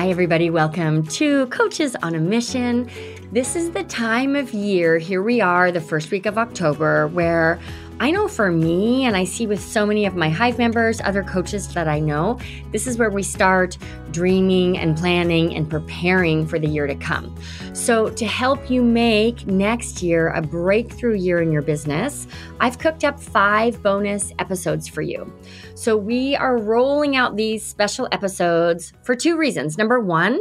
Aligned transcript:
Hi, 0.00 0.08
everybody. 0.08 0.48
Welcome 0.48 1.06
to 1.08 1.46
Coaches 1.48 1.94
on 2.02 2.14
a 2.14 2.18
Mission. 2.18 2.88
This 3.32 3.54
is 3.54 3.70
the 3.72 3.84
time 3.84 4.34
of 4.34 4.54
year. 4.54 4.96
Here 4.96 5.22
we 5.22 5.42
are, 5.42 5.70
the 5.70 5.80
first 5.82 6.10
week 6.10 6.24
of 6.24 6.38
October, 6.38 7.08
where 7.08 7.60
I 8.00 8.10
know 8.10 8.26
for 8.26 8.50
me, 8.50 9.04
and 9.04 9.14
I 9.14 9.24
see 9.24 9.46
with 9.46 9.60
so 9.60 9.84
many 9.84 10.06
of 10.06 10.16
my 10.16 10.30
Hive 10.30 10.56
members, 10.56 11.02
other 11.02 11.22
coaches 11.22 11.68
that 11.74 11.86
I 11.86 12.00
know, 12.00 12.38
this 12.72 12.86
is 12.86 12.96
where 12.96 13.10
we 13.10 13.22
start 13.22 13.76
dreaming 14.12 14.78
and 14.78 14.96
planning 14.96 15.54
and 15.54 15.68
preparing 15.68 16.46
for 16.46 16.58
the 16.58 16.66
year 16.66 16.86
to 16.86 16.94
come. 16.94 17.34
So, 17.72 18.10
to 18.10 18.26
help 18.26 18.70
you 18.70 18.82
make 18.82 19.46
next 19.46 20.02
year 20.02 20.28
a 20.28 20.42
breakthrough 20.42 21.14
year 21.14 21.40
in 21.40 21.52
your 21.52 21.62
business, 21.62 22.26
I've 22.60 22.78
cooked 22.78 23.04
up 23.04 23.20
five 23.20 23.82
bonus 23.82 24.32
episodes 24.38 24.88
for 24.88 25.02
you. 25.02 25.32
So, 25.74 25.96
we 25.96 26.36
are 26.36 26.58
rolling 26.58 27.16
out 27.16 27.36
these 27.36 27.64
special 27.64 28.08
episodes 28.12 28.92
for 29.02 29.14
two 29.14 29.36
reasons. 29.36 29.78
Number 29.78 30.00
one, 30.00 30.40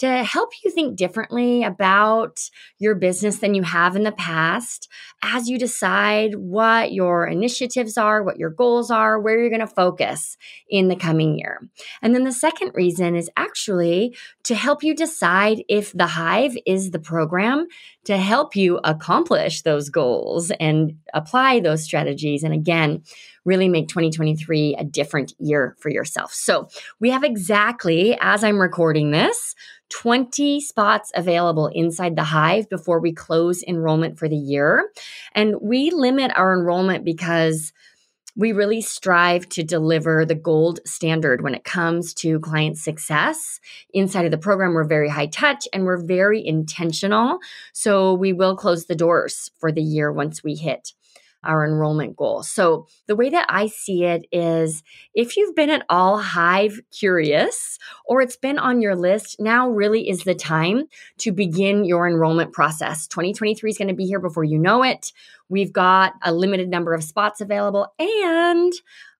to 0.00 0.24
help 0.24 0.52
you 0.64 0.70
think 0.70 0.96
differently 0.96 1.62
about 1.62 2.40
your 2.78 2.94
business 2.94 3.36
than 3.36 3.54
you 3.54 3.62
have 3.62 3.96
in 3.96 4.02
the 4.02 4.12
past 4.12 4.88
as 5.22 5.46
you 5.46 5.58
decide 5.58 6.34
what 6.36 6.90
your 6.92 7.26
initiatives 7.26 7.98
are, 7.98 8.22
what 8.22 8.38
your 8.38 8.48
goals 8.48 8.90
are, 8.90 9.20
where 9.20 9.38
you're 9.38 9.50
going 9.50 9.60
to 9.60 9.66
focus 9.66 10.38
in 10.70 10.88
the 10.88 10.96
coming 10.96 11.38
year. 11.38 11.60
And 12.00 12.14
then 12.14 12.24
the 12.24 12.32
second 12.32 12.72
reason 12.74 13.09
is 13.16 13.30
actually 13.36 14.16
to 14.44 14.54
help 14.54 14.82
you 14.82 14.94
decide 14.94 15.62
if 15.68 15.92
the 15.92 16.06
Hive 16.06 16.56
is 16.66 16.90
the 16.90 16.98
program 16.98 17.66
to 18.04 18.16
help 18.16 18.56
you 18.56 18.80
accomplish 18.84 19.62
those 19.62 19.88
goals 19.88 20.50
and 20.58 20.96
apply 21.14 21.60
those 21.60 21.84
strategies. 21.84 22.42
And 22.42 22.54
again, 22.54 23.02
really 23.44 23.68
make 23.68 23.88
2023 23.88 24.76
a 24.78 24.84
different 24.84 25.34
year 25.38 25.76
for 25.78 25.90
yourself. 25.90 26.32
So 26.32 26.68
we 26.98 27.10
have 27.10 27.24
exactly, 27.24 28.16
as 28.20 28.44
I'm 28.44 28.60
recording 28.60 29.10
this, 29.10 29.54
20 29.90 30.60
spots 30.60 31.10
available 31.14 31.66
inside 31.68 32.16
the 32.16 32.24
Hive 32.24 32.68
before 32.68 33.00
we 33.00 33.12
close 33.12 33.62
enrollment 33.64 34.18
for 34.18 34.28
the 34.28 34.36
year. 34.36 34.90
And 35.34 35.56
we 35.60 35.90
limit 35.90 36.32
our 36.36 36.54
enrollment 36.54 37.04
because 37.04 37.72
we 38.36 38.52
really 38.52 38.80
strive 38.80 39.48
to 39.50 39.62
deliver 39.62 40.24
the 40.24 40.34
gold 40.34 40.80
standard 40.84 41.42
when 41.42 41.54
it 41.54 41.64
comes 41.64 42.14
to 42.14 42.40
client 42.40 42.78
success. 42.78 43.60
Inside 43.92 44.24
of 44.24 44.30
the 44.30 44.38
program, 44.38 44.74
we're 44.74 44.84
very 44.84 45.08
high 45.08 45.26
touch 45.26 45.66
and 45.72 45.84
we're 45.84 46.02
very 46.02 46.44
intentional. 46.44 47.38
So 47.72 48.14
we 48.14 48.32
will 48.32 48.56
close 48.56 48.86
the 48.86 48.94
doors 48.94 49.50
for 49.58 49.72
the 49.72 49.82
year 49.82 50.12
once 50.12 50.42
we 50.42 50.54
hit 50.54 50.92
our 51.44 51.64
enrollment 51.64 52.16
goal. 52.16 52.42
So, 52.42 52.86
the 53.06 53.16
way 53.16 53.30
that 53.30 53.46
I 53.48 53.66
see 53.66 54.04
it 54.04 54.26
is 54.32 54.82
if 55.14 55.36
you've 55.36 55.54
been 55.54 55.70
at 55.70 55.84
all 55.88 56.18
Hive 56.18 56.80
curious 56.90 57.78
or 58.04 58.20
it's 58.20 58.36
been 58.36 58.58
on 58.58 58.80
your 58.80 58.96
list, 58.96 59.36
now 59.40 59.68
really 59.68 60.08
is 60.08 60.24
the 60.24 60.34
time 60.34 60.84
to 61.18 61.32
begin 61.32 61.84
your 61.84 62.06
enrollment 62.06 62.52
process. 62.52 63.06
2023 63.06 63.70
is 63.70 63.78
going 63.78 63.88
to 63.88 63.94
be 63.94 64.06
here 64.06 64.20
before 64.20 64.44
you 64.44 64.58
know 64.58 64.82
it. 64.82 65.12
We've 65.48 65.72
got 65.72 66.14
a 66.22 66.32
limited 66.32 66.68
number 66.68 66.94
of 66.94 67.02
spots 67.02 67.40
available 67.40 67.92
and 67.98 68.72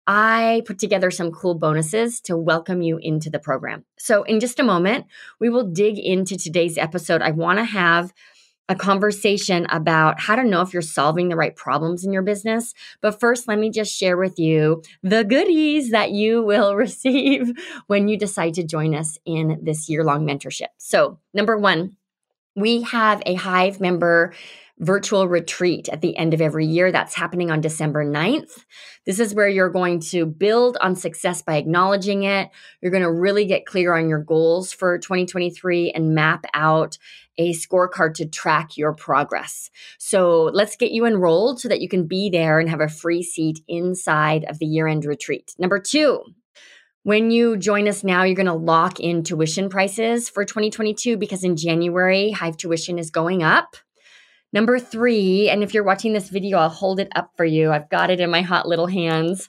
I 0.07 0.63
put 0.67 0.79
together 0.79 1.11
some 1.13 1.31
cool 1.31 1.55
bonuses 1.55 2.21
to 2.23 2.37
welcome 2.37 2.83
you 2.83 2.99
into 3.01 3.31
the 3.31 3.39
program. 3.39 3.85
So, 3.99 4.25
in 4.25 4.41
just 4.41 4.59
a 4.59 4.65
moment, 4.65 5.07
we 5.39 5.49
will 5.49 5.65
dig 5.65 5.99
into 5.99 6.37
today's 6.37 6.77
episode. 6.77 7.23
I 7.23 7.31
want 7.31 7.59
to 7.61 7.65
have 7.65 8.13
a 8.71 8.77
conversation 8.77 9.67
about 9.69 10.21
how 10.21 10.37
to 10.37 10.45
know 10.45 10.61
if 10.61 10.73
you're 10.73 10.81
solving 10.81 11.29
the 11.29 11.35
right 11.35 11.57
problems 11.57 12.05
in 12.05 12.13
your 12.13 12.23
business. 12.23 12.73
But 13.01 13.19
first, 13.19 13.49
let 13.49 13.59
me 13.59 13.69
just 13.69 13.93
share 13.93 14.17
with 14.17 14.39
you 14.39 14.83
the 15.03 15.25
goodies 15.25 15.91
that 15.91 16.13
you 16.13 16.43
will 16.51 16.77
receive 16.77 17.51
when 17.89 18.07
you 18.07 18.17
decide 18.17 18.55
to 18.55 18.65
join 18.65 18.95
us 18.95 19.19
in 19.27 19.59
this 19.61 19.89
year 19.89 20.05
long 20.05 20.25
mentorship. 20.25 20.69
So, 20.79 21.19
number 21.35 21.59
one, 21.59 21.97
we 22.55 22.83
have 22.83 23.23
a 23.27 23.35
Hive 23.35 23.81
member 23.81 24.33
virtual 24.79 25.29
retreat 25.29 25.89
at 25.91 26.01
the 26.01 26.17
end 26.17 26.33
of 26.33 26.41
every 26.41 26.65
year. 26.65 26.91
That's 26.91 27.15
happening 27.15 27.51
on 27.51 27.61
December 27.61 28.05
9th. 28.05 28.65
This 29.05 29.19
is 29.19 29.35
where 29.35 29.49
you're 29.49 29.69
going 29.69 30.01
to 30.01 30.25
build 30.25 30.79
on 30.81 30.97
success 30.97 31.43
by 31.43 31.57
acknowledging 31.57 32.23
it. 32.23 32.51
You're 32.81 32.91
going 32.91 33.03
to 33.03 33.13
really 33.13 33.45
get 33.45 33.67
clear 33.67 33.95
on 33.95 34.09
your 34.09 34.23
goals 34.23 34.73
for 34.73 34.99
2023 34.99 35.91
and 35.91 36.15
map 36.15 36.47
out 36.55 36.97
a 37.41 37.55
scorecard 37.55 38.13
to 38.15 38.27
track 38.27 38.77
your 38.77 38.93
progress. 38.93 39.71
So 39.97 40.51
let's 40.53 40.77
get 40.77 40.93
you 40.93 41.07
enrolled 41.07 41.59
so 41.59 41.69
that 41.69 41.81
you 41.81 41.89
can 41.89 42.07
be 42.07 42.29
there 42.29 42.61
and 42.61 42.69
have 42.69 42.83
a 42.83 42.89
free 42.89 43.23
seat 43.23 43.61
inside 43.67 44.45
of 44.45 44.59
the 44.59 44.67
year 44.67 44.87
end 44.87 45.07
retreat. 45.07 45.55
Number 45.59 45.79
two, 45.79 46.23
when 47.03 47.31
you 47.31 47.57
join 47.57 47.89
us 47.89 48.05
now, 48.05 48.25
you're 48.25 48.37
going 48.37 48.45
to 48.45 48.53
lock 48.53 49.01
in 49.01 49.23
tuition 49.23 49.71
prices 49.71 50.29
for 50.29 50.45
2022 50.45 51.17
because 51.17 51.43
in 51.43 51.57
January, 51.57 52.31
Hive 52.31 52.59
tuition 52.59 52.99
is 52.99 53.11
going 53.11 53.43
up. 53.43 53.75
Number 54.53 54.79
three, 54.79 55.49
and 55.49 55.63
if 55.63 55.73
you're 55.73 55.85
watching 55.85 56.13
this 56.13 56.29
video, 56.29 56.59
I'll 56.59 56.69
hold 56.69 57.01
it 57.01 57.09
up 57.17 57.31
for 57.39 57.47
you. 57.47 57.71
I've 57.71 57.89
got 57.89 58.11
it 58.11 58.21
in 58.21 58.31
my 58.31 58.43
hot 58.43 58.69
little 58.69 58.89
hands. 58.89 59.49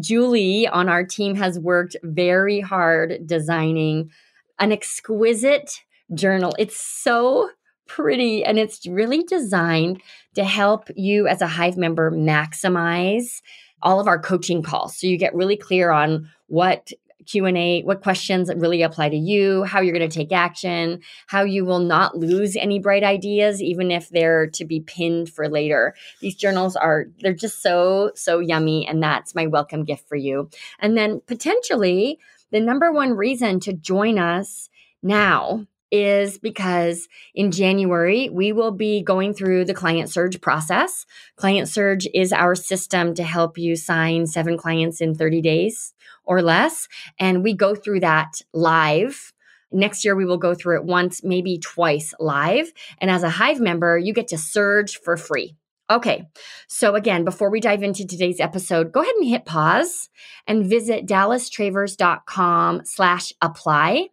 Julie 0.00 0.68
on 0.68 0.90
our 0.90 1.04
team 1.04 1.34
has 1.36 1.58
worked 1.58 1.96
very 2.02 2.60
hard 2.60 3.26
designing 3.26 4.10
an 4.58 4.70
exquisite 4.70 5.80
journal. 6.14 6.54
It's 6.58 6.76
so 6.76 7.50
pretty 7.86 8.44
and 8.44 8.58
it's 8.58 8.86
really 8.86 9.22
designed 9.22 10.00
to 10.34 10.44
help 10.44 10.88
you 10.96 11.26
as 11.26 11.42
a 11.42 11.46
Hive 11.46 11.76
member 11.76 12.10
maximize 12.10 13.42
all 13.82 14.00
of 14.00 14.06
our 14.06 14.18
coaching 14.18 14.62
calls. 14.62 14.96
So 14.96 15.06
you 15.06 15.18
get 15.18 15.34
really 15.34 15.56
clear 15.56 15.90
on 15.90 16.30
what 16.46 16.92
Q&A, 17.26 17.82
what 17.82 18.02
questions 18.02 18.50
really 18.56 18.82
apply 18.82 19.08
to 19.10 19.16
you, 19.16 19.64
how 19.64 19.80
you're 19.80 19.96
going 19.96 20.08
to 20.08 20.14
take 20.14 20.32
action, 20.32 21.00
how 21.26 21.42
you 21.42 21.64
will 21.64 21.78
not 21.78 22.16
lose 22.16 22.56
any 22.56 22.78
bright 22.78 23.04
ideas 23.04 23.62
even 23.62 23.90
if 23.90 24.08
they're 24.08 24.48
to 24.48 24.64
be 24.64 24.80
pinned 24.80 25.28
for 25.28 25.48
later. 25.48 25.94
These 26.20 26.36
journals 26.36 26.76
are 26.76 27.06
they're 27.20 27.32
just 27.32 27.62
so 27.62 28.12
so 28.14 28.38
yummy 28.38 28.86
and 28.86 29.02
that's 29.02 29.34
my 29.34 29.46
welcome 29.46 29.84
gift 29.84 30.08
for 30.08 30.16
you. 30.16 30.48
And 30.78 30.96
then 30.96 31.20
potentially 31.26 32.18
the 32.50 32.60
number 32.60 32.92
one 32.92 33.12
reason 33.12 33.60
to 33.60 33.72
join 33.72 34.18
us 34.18 34.68
now 35.02 35.66
is 35.92 36.38
because 36.38 37.06
in 37.34 37.52
January, 37.52 38.30
we 38.30 38.50
will 38.50 38.72
be 38.72 39.02
going 39.02 39.34
through 39.34 39.66
the 39.66 39.74
Client 39.74 40.10
Surge 40.10 40.40
process. 40.40 41.04
Client 41.36 41.68
Surge 41.68 42.08
is 42.14 42.32
our 42.32 42.54
system 42.54 43.14
to 43.14 43.22
help 43.22 43.58
you 43.58 43.76
sign 43.76 44.26
seven 44.26 44.56
clients 44.56 45.02
in 45.02 45.14
30 45.14 45.42
days 45.42 45.92
or 46.24 46.40
less. 46.40 46.88
And 47.20 47.44
we 47.44 47.52
go 47.52 47.74
through 47.74 48.00
that 48.00 48.40
live. 48.54 49.32
Next 49.70 50.04
year, 50.04 50.16
we 50.16 50.24
will 50.24 50.38
go 50.38 50.54
through 50.54 50.76
it 50.76 50.84
once, 50.84 51.22
maybe 51.22 51.58
twice 51.58 52.14
live. 52.18 52.72
And 52.98 53.10
as 53.10 53.22
a 53.22 53.30
Hive 53.30 53.60
member, 53.60 53.98
you 53.98 54.12
get 54.12 54.28
to 54.28 54.38
surge 54.38 54.98
for 54.98 55.16
free. 55.16 55.56
Okay, 55.90 56.26
so 56.68 56.94
again, 56.94 57.24
before 57.24 57.50
we 57.50 57.60
dive 57.60 57.82
into 57.82 58.06
today's 58.06 58.40
episode, 58.40 58.92
go 58.92 59.02
ahead 59.02 59.14
and 59.16 59.28
hit 59.28 59.44
pause 59.44 60.08
and 60.46 60.64
visit 60.64 61.06
dallastravers.com 61.06 62.82
slash 62.84 63.32
apply. 63.42 64.08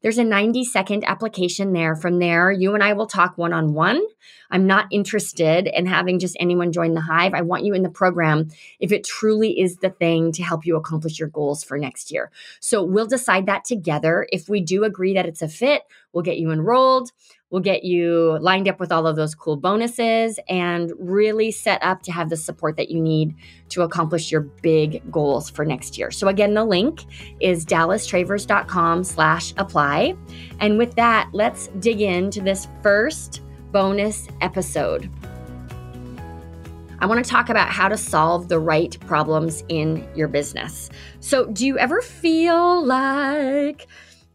There's 0.00 0.18
a 0.18 0.24
90 0.24 0.64
second 0.64 1.04
application 1.04 1.72
there. 1.72 1.96
From 1.96 2.18
there, 2.18 2.52
you 2.52 2.74
and 2.74 2.82
I 2.82 2.92
will 2.92 3.06
talk 3.06 3.36
one 3.36 3.52
on 3.52 3.74
one. 3.74 4.00
I'm 4.50 4.66
not 4.66 4.86
interested 4.90 5.66
in 5.66 5.86
having 5.86 6.18
just 6.18 6.36
anyone 6.38 6.72
join 6.72 6.94
the 6.94 7.00
Hive. 7.00 7.34
I 7.34 7.42
want 7.42 7.64
you 7.64 7.74
in 7.74 7.82
the 7.82 7.90
program 7.90 8.48
if 8.80 8.92
it 8.92 9.04
truly 9.04 9.58
is 9.58 9.76
the 9.76 9.90
thing 9.90 10.32
to 10.32 10.42
help 10.42 10.64
you 10.64 10.76
accomplish 10.76 11.18
your 11.18 11.28
goals 11.28 11.64
for 11.64 11.78
next 11.78 12.10
year. 12.10 12.30
So 12.60 12.82
we'll 12.82 13.06
decide 13.06 13.46
that 13.46 13.64
together. 13.64 14.26
If 14.32 14.48
we 14.48 14.60
do 14.60 14.84
agree 14.84 15.14
that 15.14 15.26
it's 15.26 15.42
a 15.42 15.48
fit, 15.48 15.82
we'll 16.12 16.22
get 16.22 16.38
you 16.38 16.50
enrolled. 16.50 17.10
We'll 17.50 17.62
get 17.62 17.82
you 17.82 18.38
lined 18.40 18.68
up 18.68 18.78
with 18.78 18.92
all 18.92 19.06
of 19.06 19.16
those 19.16 19.34
cool 19.34 19.56
bonuses 19.56 20.38
and 20.48 20.92
really 20.98 21.50
set 21.50 21.82
up 21.82 22.02
to 22.02 22.12
have 22.12 22.28
the 22.28 22.36
support 22.36 22.76
that 22.76 22.90
you 22.90 23.00
need 23.00 23.34
to 23.70 23.82
accomplish 23.82 24.30
your 24.30 24.42
big 24.42 25.10
goals 25.10 25.48
for 25.48 25.64
next 25.64 25.96
year. 25.96 26.10
So 26.10 26.28
again, 26.28 26.52
the 26.52 26.64
link 26.64 27.04
is 27.40 27.64
dallastravers.com 27.64 29.02
slash 29.04 29.54
apply. 29.56 30.14
And 30.60 30.76
with 30.76 30.94
that, 30.96 31.30
let's 31.32 31.68
dig 31.78 32.02
into 32.02 32.42
this 32.42 32.68
first 32.82 33.40
bonus 33.72 34.28
episode. 34.42 35.10
I 37.00 37.06
want 37.06 37.24
to 37.24 37.30
talk 37.30 37.48
about 37.48 37.68
how 37.68 37.88
to 37.88 37.96
solve 37.96 38.48
the 38.48 38.58
right 38.58 38.98
problems 39.06 39.62
in 39.68 40.06
your 40.16 40.26
business. 40.26 40.90
So, 41.20 41.46
do 41.46 41.64
you 41.64 41.78
ever 41.78 42.02
feel 42.02 42.84
like 42.84 43.86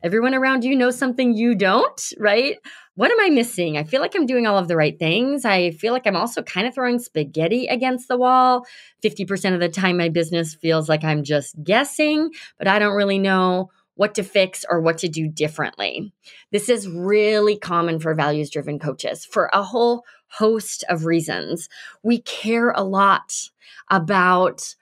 everyone 0.04 0.36
around 0.36 0.64
you 0.64 0.76
knows 0.76 0.98
something 0.98 1.34
you 1.34 1.56
don't, 1.56 2.14
right? 2.20 2.58
what 2.96 3.12
am 3.12 3.20
I 3.20 3.30
missing? 3.30 3.78
I 3.78 3.84
feel 3.84 4.02
like 4.02 4.16
I'm 4.16 4.28
doing 4.28 4.46
all 4.46 4.58
of 4.58 4.68
the 4.68 4.78
right 4.78 4.98
things. 4.98 5.46
I 5.46 5.72
feel 5.72 5.94
like 5.94 6.06
I'm 6.06 6.16
also 6.16 6.44
kind 6.44 6.68
of 6.68 6.76
throwing 6.76 7.00
spaghetti 7.00 7.66
against 7.66 8.08
the 8.08 8.18
wall. 8.18 8.66
50% 9.04 9.54
of 9.54 9.60
the 9.60 9.70
time, 9.70 9.98
my 9.98 10.10
business 10.10 10.54
feels 10.54 10.88
like 10.88 11.04
I'm 11.04 11.24
just 11.24 11.62
guessing, 11.64 12.30
but 12.60 12.68
I 12.68 12.78
don't 12.78 12.96
really 12.96 13.18
know 13.18 13.72
what 13.96 14.16
to 14.16 14.24
fix 14.24 14.64
or 14.70 14.80
what 14.80 15.00
to 15.00 15.08
do 15.08 15.28
differently. 15.28 16.14
This 16.52 16.70
is 16.70 16.88
really 16.88 17.58
common 17.58 18.00
for 18.00 18.14
values 18.14 18.50
driven 18.50 18.80
coaches 18.80 19.26
for 19.26 19.50
a 19.54 19.64
whole 19.64 20.04
host 20.28 20.84
of 20.88 21.06
reasons. 21.06 21.70
We 22.04 22.22
care 22.22 22.72
a 22.72 22.84
lot 22.84 23.50
about 23.90 24.76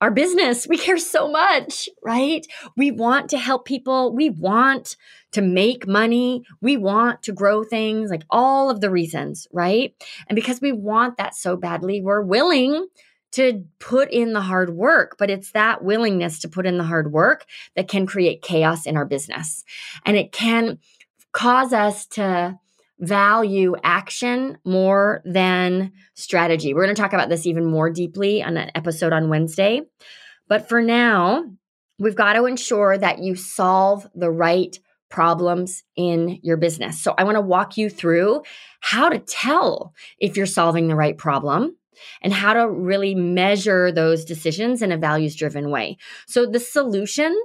our 0.00 0.10
business. 0.10 0.66
We 0.66 0.78
care 0.78 0.98
so 0.98 1.30
much, 1.30 1.88
right? 2.02 2.46
We 2.76 2.90
want 2.90 3.30
to 3.30 3.38
help 3.38 3.64
people. 3.64 4.14
We 4.14 4.30
want 4.30 4.96
to 5.32 5.42
make 5.42 5.86
money. 5.86 6.44
We 6.60 6.76
want 6.76 7.22
to 7.24 7.32
grow 7.32 7.64
things, 7.64 8.10
like 8.10 8.24
all 8.30 8.70
of 8.70 8.80
the 8.80 8.90
reasons, 8.90 9.46
right? 9.52 9.94
And 10.28 10.36
because 10.36 10.60
we 10.60 10.72
want 10.72 11.16
that 11.16 11.34
so 11.34 11.56
badly, 11.56 12.00
we're 12.00 12.22
willing 12.22 12.86
to 13.32 13.64
put 13.78 14.10
in 14.10 14.32
the 14.32 14.40
hard 14.40 14.70
work, 14.70 15.16
but 15.18 15.30
it's 15.30 15.52
that 15.52 15.84
willingness 15.84 16.38
to 16.40 16.48
put 16.48 16.66
in 16.66 16.78
the 16.78 16.84
hard 16.84 17.12
work 17.12 17.44
that 17.76 17.88
can 17.88 18.06
create 18.06 18.40
chaos 18.40 18.86
in 18.86 18.96
our 18.96 19.04
business. 19.04 19.64
And 20.06 20.16
it 20.16 20.32
can 20.32 20.78
cause 21.32 21.74
us 21.74 22.06
to 22.06 22.58
value 23.00 23.74
action 23.82 24.58
more 24.64 25.22
than 25.24 25.92
strategy. 26.14 26.74
We're 26.74 26.84
going 26.84 26.94
to 26.94 27.00
talk 27.00 27.12
about 27.12 27.28
this 27.28 27.46
even 27.46 27.64
more 27.64 27.90
deeply 27.90 28.42
on 28.42 28.56
an 28.56 28.70
episode 28.74 29.12
on 29.12 29.28
Wednesday. 29.28 29.82
But 30.48 30.68
for 30.68 30.82
now, 30.82 31.44
we've 31.98 32.16
got 32.16 32.34
to 32.34 32.46
ensure 32.46 32.96
that 32.98 33.20
you 33.20 33.36
solve 33.36 34.06
the 34.14 34.30
right 34.30 34.78
problems 35.10 35.84
in 35.96 36.38
your 36.42 36.56
business. 36.56 37.00
So 37.00 37.14
I 37.16 37.24
want 37.24 37.36
to 37.36 37.40
walk 37.42 37.76
you 37.76 37.88
through 37.88 38.42
how 38.80 39.08
to 39.08 39.18
tell 39.18 39.94
if 40.18 40.36
you're 40.36 40.46
solving 40.46 40.88
the 40.88 40.96
right 40.96 41.16
problem 41.16 41.76
and 42.22 42.32
how 42.32 42.52
to 42.52 42.68
really 42.68 43.14
measure 43.14 43.90
those 43.90 44.24
decisions 44.24 44.82
in 44.82 44.92
a 44.92 44.98
values 44.98 45.34
driven 45.34 45.70
way. 45.70 45.96
So 46.26 46.46
the 46.46 46.60
solution 46.60 47.36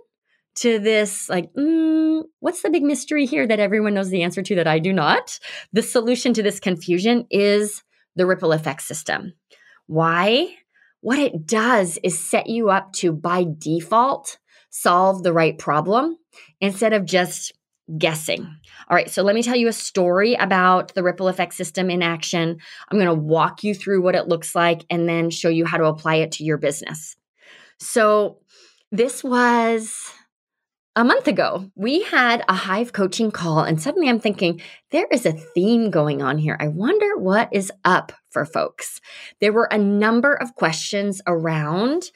to 0.55 0.79
this, 0.79 1.29
like, 1.29 1.51
mm, 1.53 2.23
what's 2.39 2.61
the 2.61 2.69
big 2.69 2.83
mystery 2.83 3.25
here 3.25 3.47
that 3.47 3.59
everyone 3.59 3.93
knows 3.93 4.09
the 4.09 4.23
answer 4.23 4.41
to 4.43 4.55
that 4.55 4.67
I 4.67 4.79
do 4.79 4.93
not? 4.93 5.39
The 5.71 5.81
solution 5.81 6.33
to 6.33 6.43
this 6.43 6.59
confusion 6.59 7.25
is 7.31 7.83
the 8.15 8.25
ripple 8.25 8.51
effect 8.53 8.83
system. 8.83 9.33
Why? 9.87 10.55
What 11.01 11.19
it 11.19 11.45
does 11.45 11.99
is 12.03 12.17
set 12.17 12.47
you 12.47 12.69
up 12.69 12.93
to, 12.93 13.11
by 13.11 13.45
default, 13.57 14.37
solve 14.69 15.23
the 15.23 15.33
right 15.33 15.57
problem 15.57 16.17
instead 16.61 16.93
of 16.93 17.05
just 17.05 17.51
guessing. 17.97 18.43
All 18.89 18.95
right, 18.95 19.09
so 19.09 19.23
let 19.23 19.35
me 19.35 19.43
tell 19.43 19.55
you 19.55 19.67
a 19.67 19.73
story 19.73 20.35
about 20.35 20.93
the 20.93 21.03
ripple 21.03 21.27
effect 21.27 21.53
system 21.53 21.89
in 21.89 22.01
action. 22.01 22.57
I'm 22.89 22.97
going 22.97 23.13
to 23.13 23.21
walk 23.21 23.63
you 23.63 23.75
through 23.75 24.01
what 24.01 24.15
it 24.15 24.27
looks 24.27 24.55
like 24.55 24.85
and 24.89 25.07
then 25.07 25.29
show 25.29 25.49
you 25.49 25.65
how 25.65 25.77
to 25.77 25.85
apply 25.85 26.15
it 26.15 26.31
to 26.33 26.43
your 26.43 26.57
business. 26.57 27.15
So, 27.79 28.39
this 28.91 29.23
was 29.23 30.13
a 30.95 31.03
month 31.03 31.27
ago. 31.27 31.71
We 31.75 32.03
had 32.03 32.43
a 32.47 32.53
Hive 32.53 32.93
coaching 32.93 33.31
call, 33.31 33.59
and 33.59 33.81
suddenly 33.81 34.09
I'm 34.09 34.19
thinking, 34.19 34.61
there 34.91 35.07
is 35.11 35.25
a 35.25 35.31
theme 35.31 35.89
going 35.89 36.21
on 36.21 36.37
here. 36.37 36.57
I 36.59 36.67
wonder 36.67 37.17
what 37.17 37.49
is 37.51 37.71
up 37.83 38.11
for 38.29 38.45
folks. 38.45 39.01
There 39.41 39.53
were 39.53 39.67
a 39.71 39.77
number 39.77 40.33
of 40.33 40.55
questions 40.55 41.21
around 41.25 42.11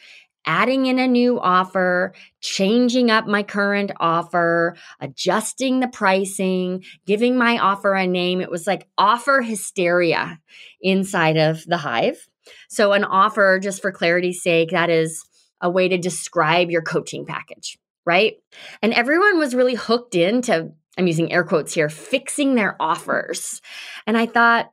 adding 0.47 0.85
in 0.85 0.97
a 0.97 1.07
new 1.07 1.39
offer, 1.39 2.13
changing 2.39 3.12
up 3.12 3.27
my 3.27 3.44
current 3.44 3.91
offer, 4.00 4.77
adjusting 5.01 5.81
the 5.81 5.89
pricing, 5.89 6.83
giving 7.06 7.38
my 7.38 7.57
offer 7.57 7.94
a 7.94 8.07
name. 8.07 8.39
It 8.39 8.50
was 8.50 8.65
like 8.65 8.88
offer 8.97 9.41
hysteria 9.41 10.39
inside 10.81 11.35
of 11.38 11.65
the 11.65 11.77
hive. 11.77 12.27
So, 12.69 12.94
an 12.94 13.03
offer, 13.03 13.59
just 13.59 13.81
for 13.81 13.91
clarity's 13.91 14.41
sake, 14.41 14.69
that 14.69 14.89
is 14.89 15.25
a 15.59 15.69
way 15.69 15.89
to 15.89 15.97
describe 15.97 16.71
your 16.71 16.81
coaching 16.81 17.25
package, 17.25 17.77
right? 18.07 18.36
And 18.81 18.94
everyone 18.94 19.38
was 19.38 19.54
really 19.54 19.75
hooked 19.75 20.15
into, 20.15 20.71
I'm 20.98 21.07
using 21.07 21.31
air 21.31 21.44
quotes 21.44 21.74
here, 21.74 21.89
fixing 21.89 22.56
their 22.56 22.77
offers. 22.80 23.62
And 24.07 24.18
I 24.18 24.25
thought, 24.25 24.71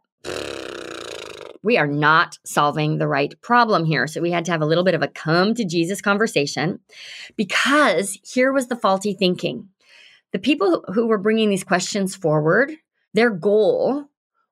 we 1.65 1.77
are 1.79 1.87
not 1.87 2.39
solving 2.45 2.99
the 2.99 3.09
right 3.09 3.35
problem 3.43 3.85
here. 3.87 4.07
So 4.07 4.21
we 4.21 4.31
had 4.31 4.45
to 4.45 4.53
have 4.53 4.63
a 4.63 4.67
little 4.67 4.85
bit 4.85 4.95
of 4.95 5.03
a 5.03 5.09
come 5.09 5.55
to 5.55 5.65
Jesus 5.65 6.01
conversation 6.01 6.79
because 7.37 8.19
here 8.23 8.53
was 8.53 8.69
the 8.69 8.77
faulty 8.77 9.15
thinking. 9.15 9.71
The 10.33 10.39
people 10.39 10.85
who 10.95 11.07
were 11.07 11.19
bringing 11.19 11.51
these 11.51 11.65
questions 11.65 12.15
forward, 12.15 12.73
their 13.15 13.31
goal 13.31 14.05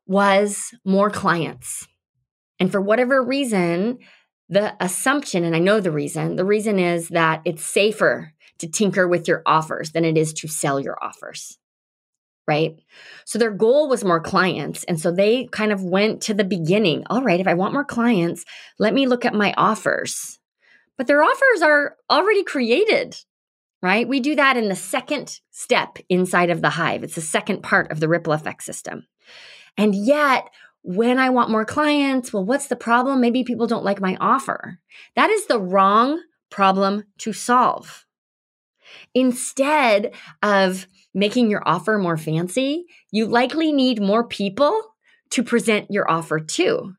was 0.07 0.75
more 0.85 1.11
clients. 1.11 1.87
And 2.59 2.73
for 2.73 2.81
whatever 2.81 3.23
reason, 3.23 3.99
the 4.49 4.75
assumption, 4.83 5.45
and 5.45 5.55
I 5.55 5.59
know 5.59 5.81
the 5.81 5.93
reason, 5.93 6.37
the 6.37 6.45
reason 6.45 6.79
is 6.79 7.09
that 7.09 7.43
it's 7.45 7.65
safer 7.65 8.33
to 8.59 8.69
tinker 8.69 9.09
with 9.09 9.29
your 9.29 9.43
offers 9.47 9.93
than 9.93 10.05
it 10.05 10.17
is 10.17 10.33
to 10.35 10.49
sell 10.49 10.79
your 10.79 11.03
offers 11.03 11.59
right? 12.47 12.77
So 13.25 13.39
their 13.39 13.51
goal 13.51 13.89
was 13.89 14.05
more 14.05 14.21
clients. 14.21 14.85
And 14.85 15.01
so 15.01 15.13
they 15.13 15.47
kind 15.47 15.73
of 15.73 15.83
went 15.83 16.23
to 16.23 16.35
the 16.35 16.45
beginning. 16.45 17.05
All 17.09 17.23
right, 17.23 17.41
if 17.41 17.47
I 17.47 17.55
want 17.55 17.73
more 17.73 17.85
clients, 17.85 18.45
let 18.79 18.95
me 18.95 19.07
look 19.07 19.25
at 19.25 19.35
my 19.35 19.55
offers. 19.57 20.39
But 20.99 21.07
their 21.07 21.23
offers 21.23 21.63
are 21.63 21.97
already 22.11 22.45
created, 22.45 23.17
right? 23.83 24.07
We 24.07 24.21
do 24.21 24.35
that 24.37 24.57
in 24.57 24.69
the 24.69 24.77
second 24.77 25.41
step 25.51 25.99
inside 26.09 26.51
of 26.51 26.63
the 26.63 26.71
hive. 26.71 27.03
It's 27.03 27.15
the 27.15 27.21
second 27.21 27.63
part 27.63 27.91
of 27.91 28.01
the 28.01 28.09
ripple 28.09 28.33
effect 28.33 28.63
system. 28.63 29.07
And 29.77 29.95
yet, 29.95 30.49
when 30.83 31.19
I 31.19 31.31
want 31.31 31.51
more 31.51 31.65
clients, 31.65 32.33
well, 32.33 32.45
what's 32.45 32.67
the 32.67 32.77
problem? 32.77 33.21
Maybe 33.21 33.45
people 33.45 33.67
don't 33.67 33.85
like 33.85 34.01
my 34.01 34.17
offer. 34.21 34.81
That 35.15 35.31
is 35.31 35.47
the 35.47 35.61
wrong 35.61 36.21
problem 36.51 37.05
to 37.19 37.33
solve. 37.33 38.02
Instead 39.15 40.15
of 40.43 40.87
making 41.15 41.51
your 41.51 41.63
offer 41.67 41.99
more 41.99 42.17
fancy, 42.17 42.85
you 43.11 43.27
likely 43.27 43.73
need 43.73 44.01
more 44.01 44.27
people 44.27 44.81
to 45.31 45.43
present 45.43 45.91
your 45.91 46.11
offer 46.11 46.41
to. 46.41 46.95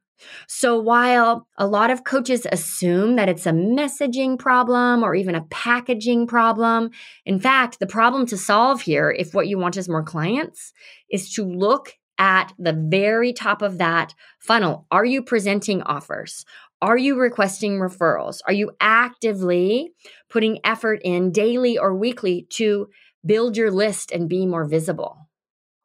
So, 0.48 0.80
while 0.80 1.48
a 1.58 1.68
lot 1.68 1.90
of 1.90 2.04
coaches 2.04 2.48
assume 2.52 3.16
that 3.18 3.30
it's 3.30 3.46
a 3.46 3.52
messaging 3.52 4.40
problem 4.40 5.04
or 5.04 5.16
even 5.16 5.36
a 5.36 5.46
packaging 5.50 6.28
problem, 6.28 6.92
in 7.26 7.40
fact, 7.40 7.80
the 7.80 7.88
problem 7.88 8.26
to 8.28 8.38
solve 8.38 8.82
here, 8.82 9.12
if 9.12 9.34
what 9.34 9.48
you 9.48 9.58
want 9.58 9.78
is 9.78 9.90
more 9.90 10.04
clients, 10.04 10.72
is 11.10 11.34
to 11.34 11.44
look 11.44 11.94
at 12.18 12.54
the 12.60 12.74
very 12.74 13.34
top 13.34 13.62
of 13.62 13.80
that 13.80 14.14
funnel. 14.40 14.86
Are 14.92 15.06
you 15.06 15.24
presenting 15.24 15.82
offers? 15.82 16.46
Are 16.84 16.98
you 16.98 17.16
requesting 17.16 17.80
referrals? 17.80 18.40
Are 18.46 18.54
you 18.54 18.72
actively 18.82 19.94
putting 20.30 20.60
effort 20.66 21.00
in 21.04 21.32
daily 21.32 21.78
or 21.78 21.96
weekly 21.96 22.46
to 22.58 22.88
build 23.26 23.56
your 23.58 23.72
list 23.72 24.12
and 24.12 24.30
be 24.30 24.46
more 24.46 24.66
visible. 24.66 25.30